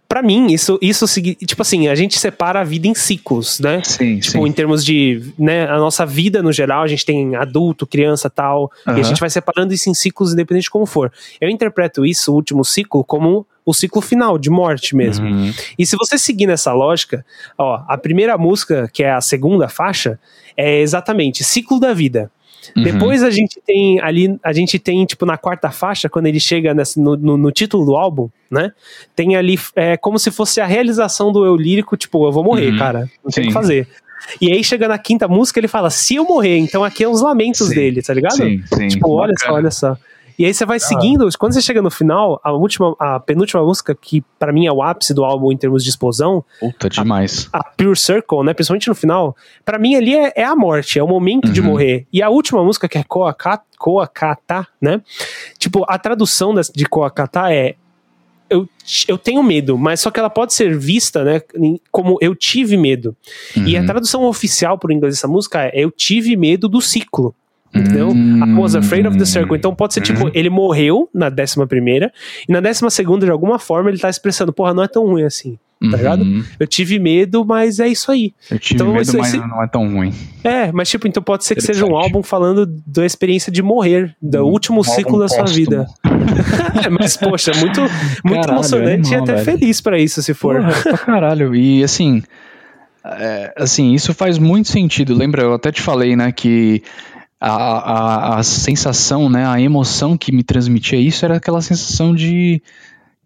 [0.10, 1.06] pra mim, isso, isso,
[1.46, 3.84] tipo assim, a gente separa a vida em ciclos, né?
[3.84, 7.86] Sim, Tipo, em termos de, né, a nossa vida no geral, a gente tem adulto,
[7.86, 11.12] criança tal, e a gente vai separando isso em ciclos independente de como for.
[11.40, 15.28] Eu interpreto isso, o último ciclo, como o ciclo final, de morte mesmo.
[15.28, 15.54] Uhum.
[15.78, 17.24] E se você seguir nessa lógica,
[17.56, 20.18] ó, a primeira música, que é a segunda faixa,
[20.56, 22.32] é exatamente ciclo da vida.
[22.76, 22.84] Uhum.
[22.84, 26.74] Depois a gente tem ali, a gente tem, tipo, na quarta faixa, quando ele chega
[26.74, 28.72] nessa- no, no- no título do álbum, né?
[29.16, 32.72] Tem ali, é como se fosse a realização do eu lírico, tipo, eu vou morrer,
[32.72, 32.78] Uhum.
[32.78, 33.88] cara, não tem o que fazer.
[34.42, 37.22] E aí chega na quinta música, ele fala, se eu morrer, então aqui é os
[37.22, 37.76] lamentos Sim.
[37.76, 38.36] dele, tá ligado?
[38.36, 38.88] Sim, sim.
[38.90, 39.98] Tipo, olha só, olha só.
[40.40, 43.96] E aí você vai seguindo, quando você chega no final, a última, a penúltima música,
[44.00, 47.50] que pra mim é o ápice do álbum em termos de explosão, Puta, demais.
[47.52, 48.54] a Pure Circle, né?
[48.54, 51.68] Principalmente no final, pra mim ali é, é a morte, é o momento de Uhum.
[51.68, 52.06] morrer.
[52.14, 53.04] E a última música, que é
[53.78, 55.02] Koakata, né?
[55.58, 57.76] Tipo, a tradução de Koakata é.
[58.50, 58.66] Eu,
[59.10, 61.42] eu tenho medo, mas só que ela pode ser vista, né,
[61.92, 63.14] como eu tive medo.
[63.58, 63.86] E a Uhum.
[63.86, 67.36] tradução oficial por inglês dessa música é eu tive medo do ciclo.
[67.74, 68.10] Entendeu?
[68.10, 68.44] Hum.
[68.44, 69.56] I was afraid of the circle.
[69.58, 70.32] Então pode ser tipo, Uhum.
[70.34, 72.12] ele morreu na décima primeira,
[72.48, 75.24] e na décima segunda, de alguma forma, ele tá expressando, porra, não é tão ruim
[75.24, 75.58] assim.
[75.80, 76.24] tá ligado?
[76.24, 76.44] Uhum.
[76.60, 78.34] Eu tive medo, mas é isso aí.
[78.50, 80.12] Eu tive Então, medo, isso- mas isso- não é tão ruim.
[80.44, 84.16] É, mas tipo, então pode ser que seja um álbum falando da experiência de morrer,
[84.20, 85.56] do Um último álbum ciclo da sua póstumo.
[85.66, 85.86] vida.
[86.84, 89.46] É, mas, poxa, muito, muito Caralho, emocionante e até velho.
[89.46, 90.56] feliz pra isso, se for.
[90.56, 91.54] Porra, pra caralho.
[91.56, 92.24] E assim,
[93.06, 95.14] é, assim, isso faz muito sentido.
[95.14, 96.82] Lembra, eu até te falei, né, que
[97.40, 102.62] a, a, a sensação, né, a emoção que me transmitia isso era aquela sensação de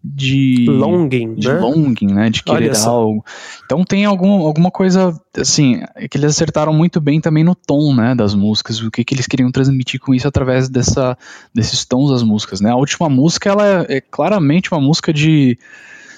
[0.04, 1.60] de Longing, de né?
[1.60, 3.24] longing, né, de querer algo.
[3.64, 8.12] Então tem algum, alguma coisa, assim, que eles acertaram muito bem também no tom, né,
[8.12, 11.16] das músicas, o que, que eles queriam transmitir com isso através dessa,
[11.54, 12.70] desses tons das músicas, né.
[12.70, 15.56] A última música, ela é, é claramente uma música de,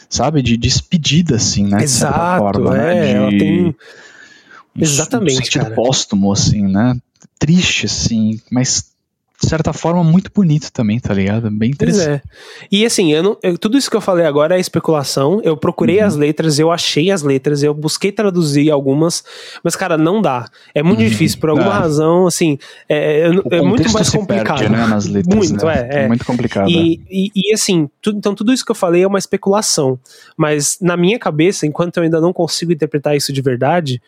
[0.08, 3.76] sabe, de despedida, assim, né, Exato, forma, é, né, ela de- tem.
[4.76, 5.74] um Exatamente, sentido cara.
[5.74, 6.96] póstumo, assim, né,
[7.38, 8.92] triste, assim, mas
[9.42, 11.50] de certa forma muito bonito também, tá ligado?
[11.50, 12.22] Bem Pois interessante.
[12.24, 12.66] é.
[12.70, 15.40] E assim, eu não, eu- tudo isso que eu falei agora é especulação.
[15.42, 16.06] Eu procurei Uhum.
[16.06, 19.22] as letras, eu achei as letras, eu busquei traduzir algumas,
[19.62, 20.46] mas, cara, não dá.
[20.74, 21.08] É muito Uhum.
[21.08, 21.78] difícil, por alguma É.
[21.78, 22.56] razão, assim,
[22.88, 24.58] é, é- é muito mais complicado.
[24.60, 25.88] perde, né, nas letras, Muito, né?
[25.90, 26.08] é, é.
[26.08, 26.70] muito complicado.
[26.70, 29.98] E, e, e, assim, então tudo isso que eu falei é uma especulação.
[30.38, 34.00] Mas na minha cabeça, enquanto eu ainda não consigo interpretar isso de verdade,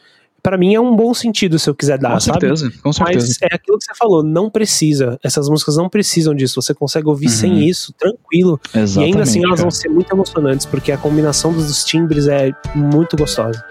[0.43, 2.41] pra mim é um bom sentido se eu quiser dar, com sabe?
[2.41, 3.27] certeza, com certeza.
[3.29, 5.19] Mas é aquilo que você falou, não precisa.
[5.23, 6.61] Essas músicas não precisam disso.
[6.61, 7.33] Você consegue ouvir Uhum.
[7.33, 8.61] sem isso, tranquilo.
[8.75, 8.99] Exatamente.
[8.99, 9.63] e ainda assim elas cara.
[9.63, 13.65] vão ser muito emocionantes, porque a combinação dos timbres é muito gostosa.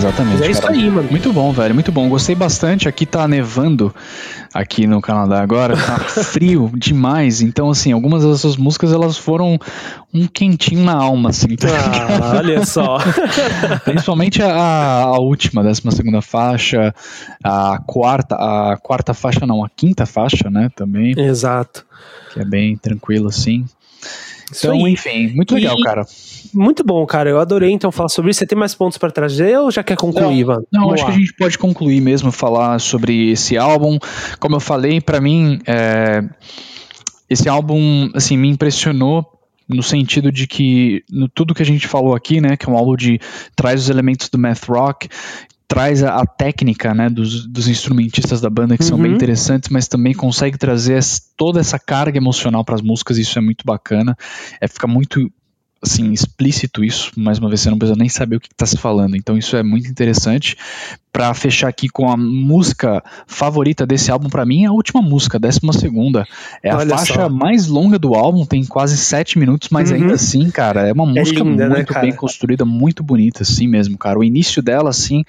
[0.00, 0.42] Exatamente.
[0.42, 0.72] É isso cara.
[0.72, 1.08] aí, mano.
[1.10, 2.08] Muito bom, velho, muito bom.
[2.08, 2.88] Gostei bastante.
[2.88, 3.94] Aqui tá nevando,
[4.52, 7.42] aqui no Canadá agora, tá frio demais.
[7.42, 9.58] Então, assim, algumas dessas músicas elas foram
[10.12, 11.54] um quentinho na alma, assim.
[11.54, 11.68] tá?
[11.68, 12.98] Ah, olha só.
[13.84, 16.94] Principalmente a, a última, décima segunda faixa,
[17.44, 21.84] a quarta, a quarta faixa não, a quinta faixa, né, também, Exato.
[22.32, 23.66] que é bem tranquilo, assim.
[24.56, 24.92] Então, aí.
[24.92, 26.04] enfim, muito legal, E- cara.
[26.52, 27.30] Muito bom, cara.
[27.30, 28.38] Eu adorei então falar sobre isso.
[28.40, 30.66] Você tem mais pontos pra trazer ou já quer concluir, mano?
[30.72, 31.10] Não, Vamos acho lá.
[31.10, 33.98] que a gente pode concluir mesmo falar sobre esse álbum.
[34.40, 36.24] Como eu falei, pra mim, é,
[37.28, 39.24] esse álbum, assim, me impressionou
[39.68, 42.76] no sentido de que no tudo que a gente falou aqui, né, que é um
[42.76, 43.20] álbum de
[43.54, 45.08] traz os elementos do math rock,
[45.70, 49.04] traz a, a técnica, né, dos, dos instrumentistas da banda que são Uhum.
[49.04, 51.00] bem interessantes, mas também consegue trazer
[51.36, 53.18] toda essa carga emocional para as músicas.
[53.18, 54.18] Isso é muito bacana.
[54.60, 55.30] É fica muito
[55.80, 58.76] assim, explícito isso, mais uma vez você não precisa nem saber o que está se
[58.76, 60.54] falando, então isso é muito interessante.
[61.12, 65.38] Para fechar aqui com a música favorita desse álbum, para mim é a última música,
[65.38, 66.24] a décima segunda.
[66.62, 67.28] É a Olha faixa só.
[67.28, 69.96] mais longa do álbum, tem quase sete minutos, mas Uhum.
[69.96, 72.06] ainda assim, cara, é uma música linda, né, muito cara?
[72.06, 74.18] bem construída, muito bonita, assim mesmo, cara.
[74.18, 75.24] O início dela, assim,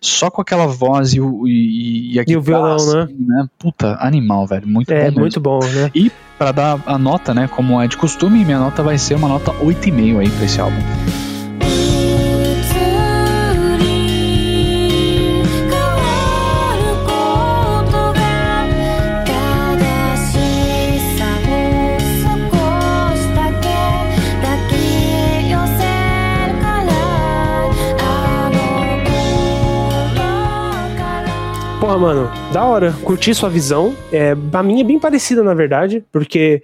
[0.00, 3.02] só com aquela voz e, o, e, e a E o violão, né?
[3.02, 3.46] assim, né?
[3.58, 5.90] Puta, animal, velho, muito bom É muito bom, né?
[5.94, 9.28] E para dar a nota, né, como é de costume, minha nota vai ser uma
[9.28, 10.78] nota 8,5 aí pra esse álbum.
[31.94, 32.92] Porra, mano, da hora.
[33.04, 33.94] Curti sua visão.
[34.10, 36.60] É, a minha é bem parecida, na verdade, porque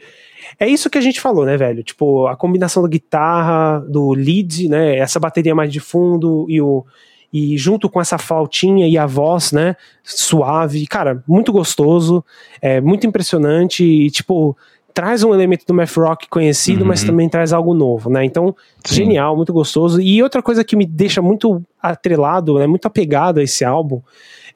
[0.58, 1.84] é isso que a gente falou, né, velho?
[1.84, 4.96] Tipo, a combinação da guitarra, do lead, né?
[4.98, 6.84] Essa bateria mais de fundo e o.
[7.32, 9.76] E junto com essa flautinha e a voz, né?
[10.02, 10.84] Suave.
[10.88, 12.24] Cara, muito gostoso.
[12.60, 13.84] É muito impressionante.
[13.84, 14.56] E, tipo,
[14.92, 16.88] traz um elemento do math rock conhecido, Uhum.
[16.88, 18.24] mas também traz algo novo, né?
[18.24, 18.52] Então,
[18.84, 18.94] Sim.
[18.96, 20.00] genial, muito gostoso.
[20.00, 24.02] E outra coisa que me deixa muito atrelado, né, muito apegado a esse álbum,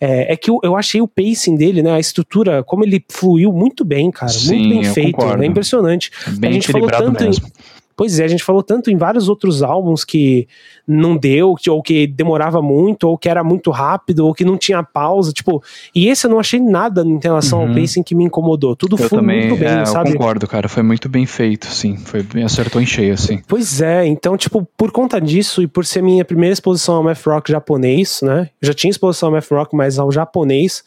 [0.05, 3.53] é, é que eu, eu achei o pacing dele, né, a estrutura, como ele fluiu
[3.53, 5.43] muito bem, cara, Sim, muito bem feito, concordo.
[5.43, 6.11] é impressionante.
[6.39, 7.47] Bem a gente falou tanto mesmo.
[7.47, 7.51] em,
[7.97, 10.49] Pois é, a gente falou tanto em vários outros álbuns que
[10.87, 14.57] não deu, que- ou que demorava muito, ou que era muito rápido, ou que não
[14.59, 15.63] tinha pausa, tipo,
[15.95, 17.75] e esse eu não achei nada em relação ao Uhum.
[17.75, 18.75] pacing que me incomodou.
[18.75, 20.13] Tudo Eu foi também, muito bem, é, eu sabe?
[20.13, 20.69] concordo, cara.
[20.69, 21.97] Foi muito bem feito, sim.
[21.97, 23.41] Foi bem, acertou em cheio, assim.
[23.47, 27.25] Pois é, então, tipo, por conta disso e por ser minha primeira exposição ao math
[27.27, 28.51] rock japonês, né?
[28.61, 30.83] Eu já tinha exposição ao math rock, mas ao japonês,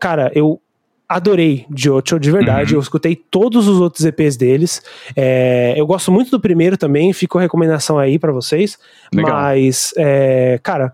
[0.00, 0.60] cara, eu
[1.16, 2.72] adorei Jocho, de verdade.
[2.72, 2.78] Uhum.
[2.78, 4.82] Eu escutei todos os outros EPs deles.
[5.16, 8.78] É, eu gosto muito do primeiro também, ficou a recomendação aí pra vocês.
[9.14, 9.32] Legal.
[9.32, 10.92] Mas, é, cara,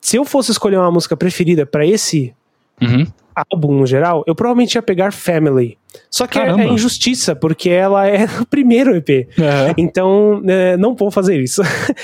[0.00, 2.34] se eu fosse escolher uma música preferida pra esse
[2.80, 3.04] Uhum.
[3.52, 5.76] álbum no geral, eu provavelmente ia pegar Family.
[6.10, 6.62] Só que é, Caramba.
[6.62, 9.28] é injustiça, porque ela é o primeiro EP.
[9.76, 11.60] Então, é, não vou fazer isso.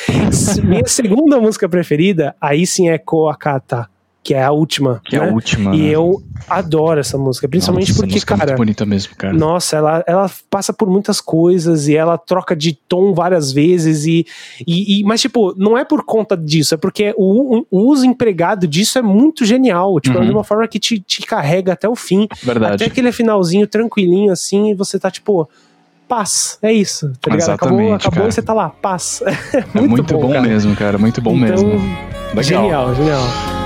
[0.64, 3.88] Minha segunda música preferida, aí sim é Koakata,
[4.24, 5.02] que é a última.
[5.04, 5.28] Que é né?
[5.28, 5.76] a última.
[5.76, 5.88] E né?
[5.90, 8.48] eu adoro essa música, principalmente Nossa, porque, música é cara.
[8.52, 9.34] muito bonita mesmo, cara.
[9.34, 14.26] Nossa, ela, ela passa por muitas coisas e ela troca de tom várias vezes e,
[14.66, 18.66] e, e- mas tipo, não é por conta disso, é porque o, o uso empregado
[18.66, 20.26] disso é muito genial, tipo, é Uhum.
[20.26, 22.74] de uma forma que te, te carrega até o fim, Verdade.
[22.76, 25.46] até aquele finalzinho tranquilinho assim e você tá tipo,
[26.08, 27.50] paz, é isso, tá ligado?
[27.50, 28.28] Acabou, Exatamente, acabou cara.
[28.28, 29.22] e você tá lá, paz.
[29.74, 30.40] É muito, bom, cara.
[30.42, 30.96] mesmo, cara.
[30.96, 31.68] Muito bom Então, mesmo.
[32.34, 32.42] Legal.
[32.42, 33.63] Genial, genial.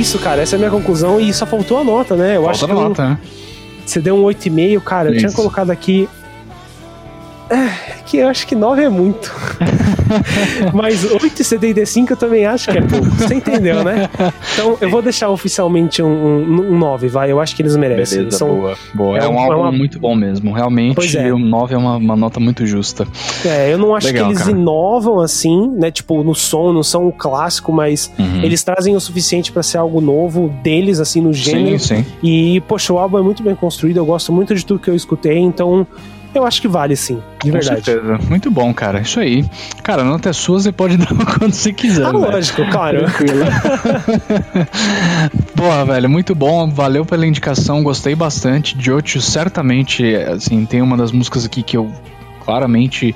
[0.00, 2.36] Isso, cara, essa é a minha conclusão e só faltou a nota, né?
[2.36, 3.18] Eu acho Falta que eu- nota, né?
[3.84, 5.08] Você deu um 8,5, cara.
[5.08, 5.36] Eu tinha Isso.
[5.36, 6.08] colocado aqui.
[7.48, 7.68] É,
[8.04, 9.32] que eu acho que 9 é muito.
[10.72, 13.06] Mas 8,75 eu também acho que é pouco.
[13.06, 14.08] Você entendeu, né?
[14.54, 17.30] Então eu vou deixar oficialmente um, um, um 9, vai.
[17.30, 18.18] Eu acho que eles merecem.
[18.18, 18.76] Beleza, são- boa.
[18.94, 19.18] boa.
[19.18, 20.52] É, é um um- é álbum uma- muito bom mesmo.
[20.52, 21.32] Realmente, é.
[21.32, 23.06] o 9 é uma, uma nota muito justa.
[23.44, 24.52] É, eu não acho Legal, que eles cara.
[24.56, 25.90] inovam assim, né?
[25.90, 28.42] Tipo, no som, não são o clássico, mas Uhum.
[28.42, 31.78] eles trazem o suficiente pra ser algo novo deles, assim, no gênero.
[31.78, 32.06] Sim, sim.
[32.22, 34.94] E, poxa, o álbum é muito bem construído, eu gosto muito de tudo que eu
[34.94, 35.86] escutei, então
[36.34, 37.84] eu acho que vale sim, de Com verdade.
[37.84, 38.18] certeza.
[38.28, 39.00] Muito bom, cara.
[39.00, 39.44] Isso aí.
[39.82, 41.08] Cara, a nota é sua, você pode dar
[41.38, 42.04] quando você quiser.
[42.04, 42.20] Ah, velho.
[42.20, 43.04] lógico, claro.
[43.04, 43.44] Tranquilo.
[45.56, 46.68] Porra, velho, muito bom.
[46.68, 48.76] Valeu pela indicação, gostei bastante.
[48.78, 51.90] Jocho, certamente, assim, tem uma das músicas aqui que eu
[52.44, 53.14] claramente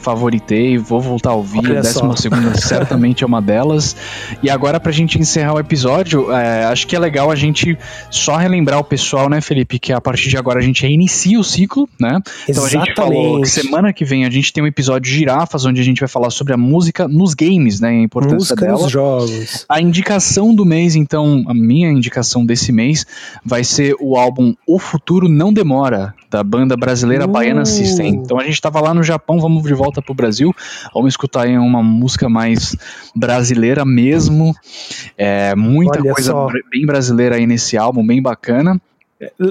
[0.00, 1.58] favoritei, vou voltar a ouvir.
[1.58, 2.22] Olha a décima só.
[2.22, 3.94] segunda certamente é uma delas.
[4.42, 7.78] E agora, pra gente encerrar o episódio, é, acho que é legal a gente
[8.10, 11.44] só relembrar o pessoal, né, Felipe, que a partir de agora a gente reinicia o
[11.44, 12.20] ciclo, né?
[12.48, 15.64] Então a gente falou que semana que vem a gente tem um episódio de girafas,
[15.64, 17.88] onde a gente vai falar sobre a música nos games, né?
[17.88, 18.78] A importância Música dela.
[18.78, 19.66] nos jogos.
[19.68, 23.06] A indicação do mês, então, a minha indicação desse mês
[23.44, 27.28] vai ser o álbum O Futuro Não Demora, da banda brasileira Uh.
[27.28, 28.14] Baiana System.
[28.14, 30.54] Então a gente tava lá no Japão, vamos de volta pro Brasil,
[30.94, 32.76] vamos escutar aí uma música mais
[33.14, 34.54] brasileira mesmo.
[35.18, 36.48] É, muita Olha coisa só.
[36.70, 38.80] bem brasileira aí nesse álbum, bem bacana.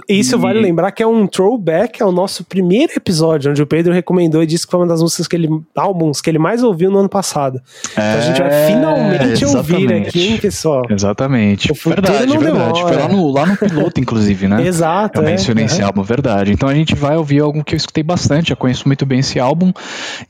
[0.08, 3.94] Isso E- vale lembrar que é um throwback ao nosso primeiro episódio, onde o Pedro
[3.94, 5.48] recomendou e disse que foi uma das músicas que ele.
[5.76, 7.62] álbuns que ele mais ouviu no ano passado.
[7.92, 10.84] Então a gente vai É, finalmente ouvir aqui, hein, pessoal?
[10.90, 11.72] Exatamente.
[11.86, 12.74] Verdade, não verdade.
[12.74, 12.88] demora.
[12.88, 14.66] Foi lá no, lá no piloto, inclusive, né?
[14.66, 15.20] Exato.
[15.22, 15.32] Eu é.
[15.32, 15.88] mencionei esse Aham.
[15.88, 16.52] álbum, verdade.
[16.52, 19.40] Então a gente vai ouvir algo que eu escutei bastante, eu conheço muito bem esse
[19.40, 19.72] álbum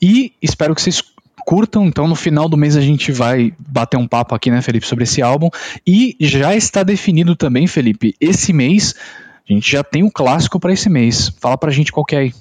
[0.02, 1.02] e espero que vocês
[1.46, 1.86] curtam.
[1.88, 5.06] Então no final do mês a gente vai bater um papo aqui, né, Felipe, sobre
[5.06, 5.50] esse álbum.
[5.88, 8.94] E já está definido também, Felipe, esse mês
[9.50, 11.30] a gente já tem o clássico para esse mês.
[11.40, 12.34] Fala pra gente qual que é aí.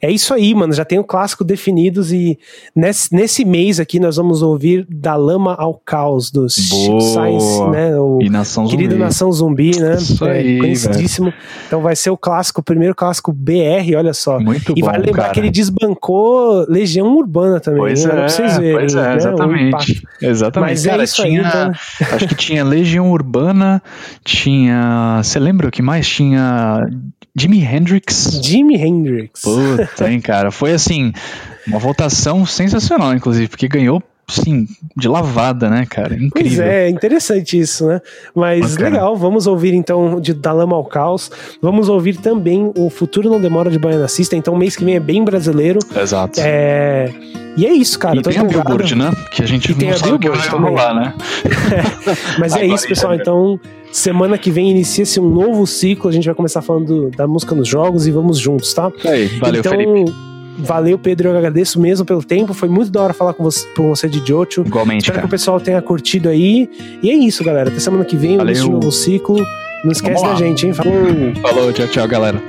[0.00, 0.72] É isso aí, mano.
[0.72, 2.38] Já tem o clássico definidos e
[2.74, 7.00] nesse, nesse mês aqui nós vamos ouvir Da Lama ao Caos, do Chico Boa.
[7.00, 7.96] Sainz, né?
[7.98, 9.04] O E Nação querido Zumbi.
[9.04, 9.94] Nação Zumbi, né?
[9.94, 11.32] Isso É, aí, conhecidíssimo.
[11.66, 14.40] Então vai ser o clássico, o primeiro clássico BR, olha só.
[14.40, 15.34] Muito E bom, vale lembrar cara.
[15.34, 18.10] que ele desbancou Legião Urbana também, Pois né?
[18.12, 18.78] é, Pra vocês verem.
[18.78, 19.16] pois é, né?
[19.16, 20.02] Exatamente.
[20.20, 20.70] Exatamente.
[20.70, 21.72] Mas é Cara, isso aí, tinha, então.
[22.16, 23.82] Acho que tinha Legião Urbana,
[24.24, 25.20] tinha.
[25.22, 26.06] Você lembra o que mais?
[26.08, 26.80] Tinha
[27.34, 28.40] Jimi Hendrix.
[28.42, 29.42] Jimi Hendrix.
[29.42, 30.50] Puta, hein, cara.
[30.50, 31.12] Foi assim,
[31.66, 34.66] uma votação sensacional, inclusive, porque ganhou, sim,
[34.96, 36.10] de lavada, né, cara?
[36.10, 36.64] Pois Incrível.
[36.64, 38.00] é, interessante isso, né?
[38.34, 38.90] Mas Bacana.
[38.90, 41.30] legal, vamos ouvir então de Da Lama ao Caos.
[41.60, 44.38] Vamos ouvir também o Futuro Não Demora de Baiana System.
[44.38, 45.78] Então mês que vem é bem brasileiro.
[45.96, 46.40] Exato.
[46.42, 47.10] É...
[47.56, 48.16] E é isso, cara.
[48.16, 48.44] e tem a.
[48.44, 49.10] Billboard, né?
[49.30, 51.14] Que a gente E não sabe o que vai rolar, né?
[52.40, 53.14] Mas é isso, pessoal.
[53.14, 53.60] Então,
[53.92, 56.08] semana que vem inicia-se um novo ciclo.
[56.08, 58.90] A gente vai começar falando da música nos jogos e vamos juntos, tá?
[59.04, 60.12] Aí, valeu, então, Felipe.
[60.58, 61.28] valeu, Pedro.
[61.28, 62.54] Eu agradeço mesmo pelo tempo.
[62.54, 64.62] Foi muito da hora falar com você, com você de Jocho.
[64.66, 65.26] Igualmente, Espero que cara.
[65.26, 66.68] o pessoal tenha curtido aí.
[67.02, 67.70] E é isso, galera.
[67.70, 68.80] Até semana que vem, o início de um Valeu.
[68.80, 69.44] novo ciclo.
[69.84, 70.72] Não esquece da gente, hein?
[70.72, 70.94] Falou!
[71.42, 72.40] Falou, tchau, tchau, galera.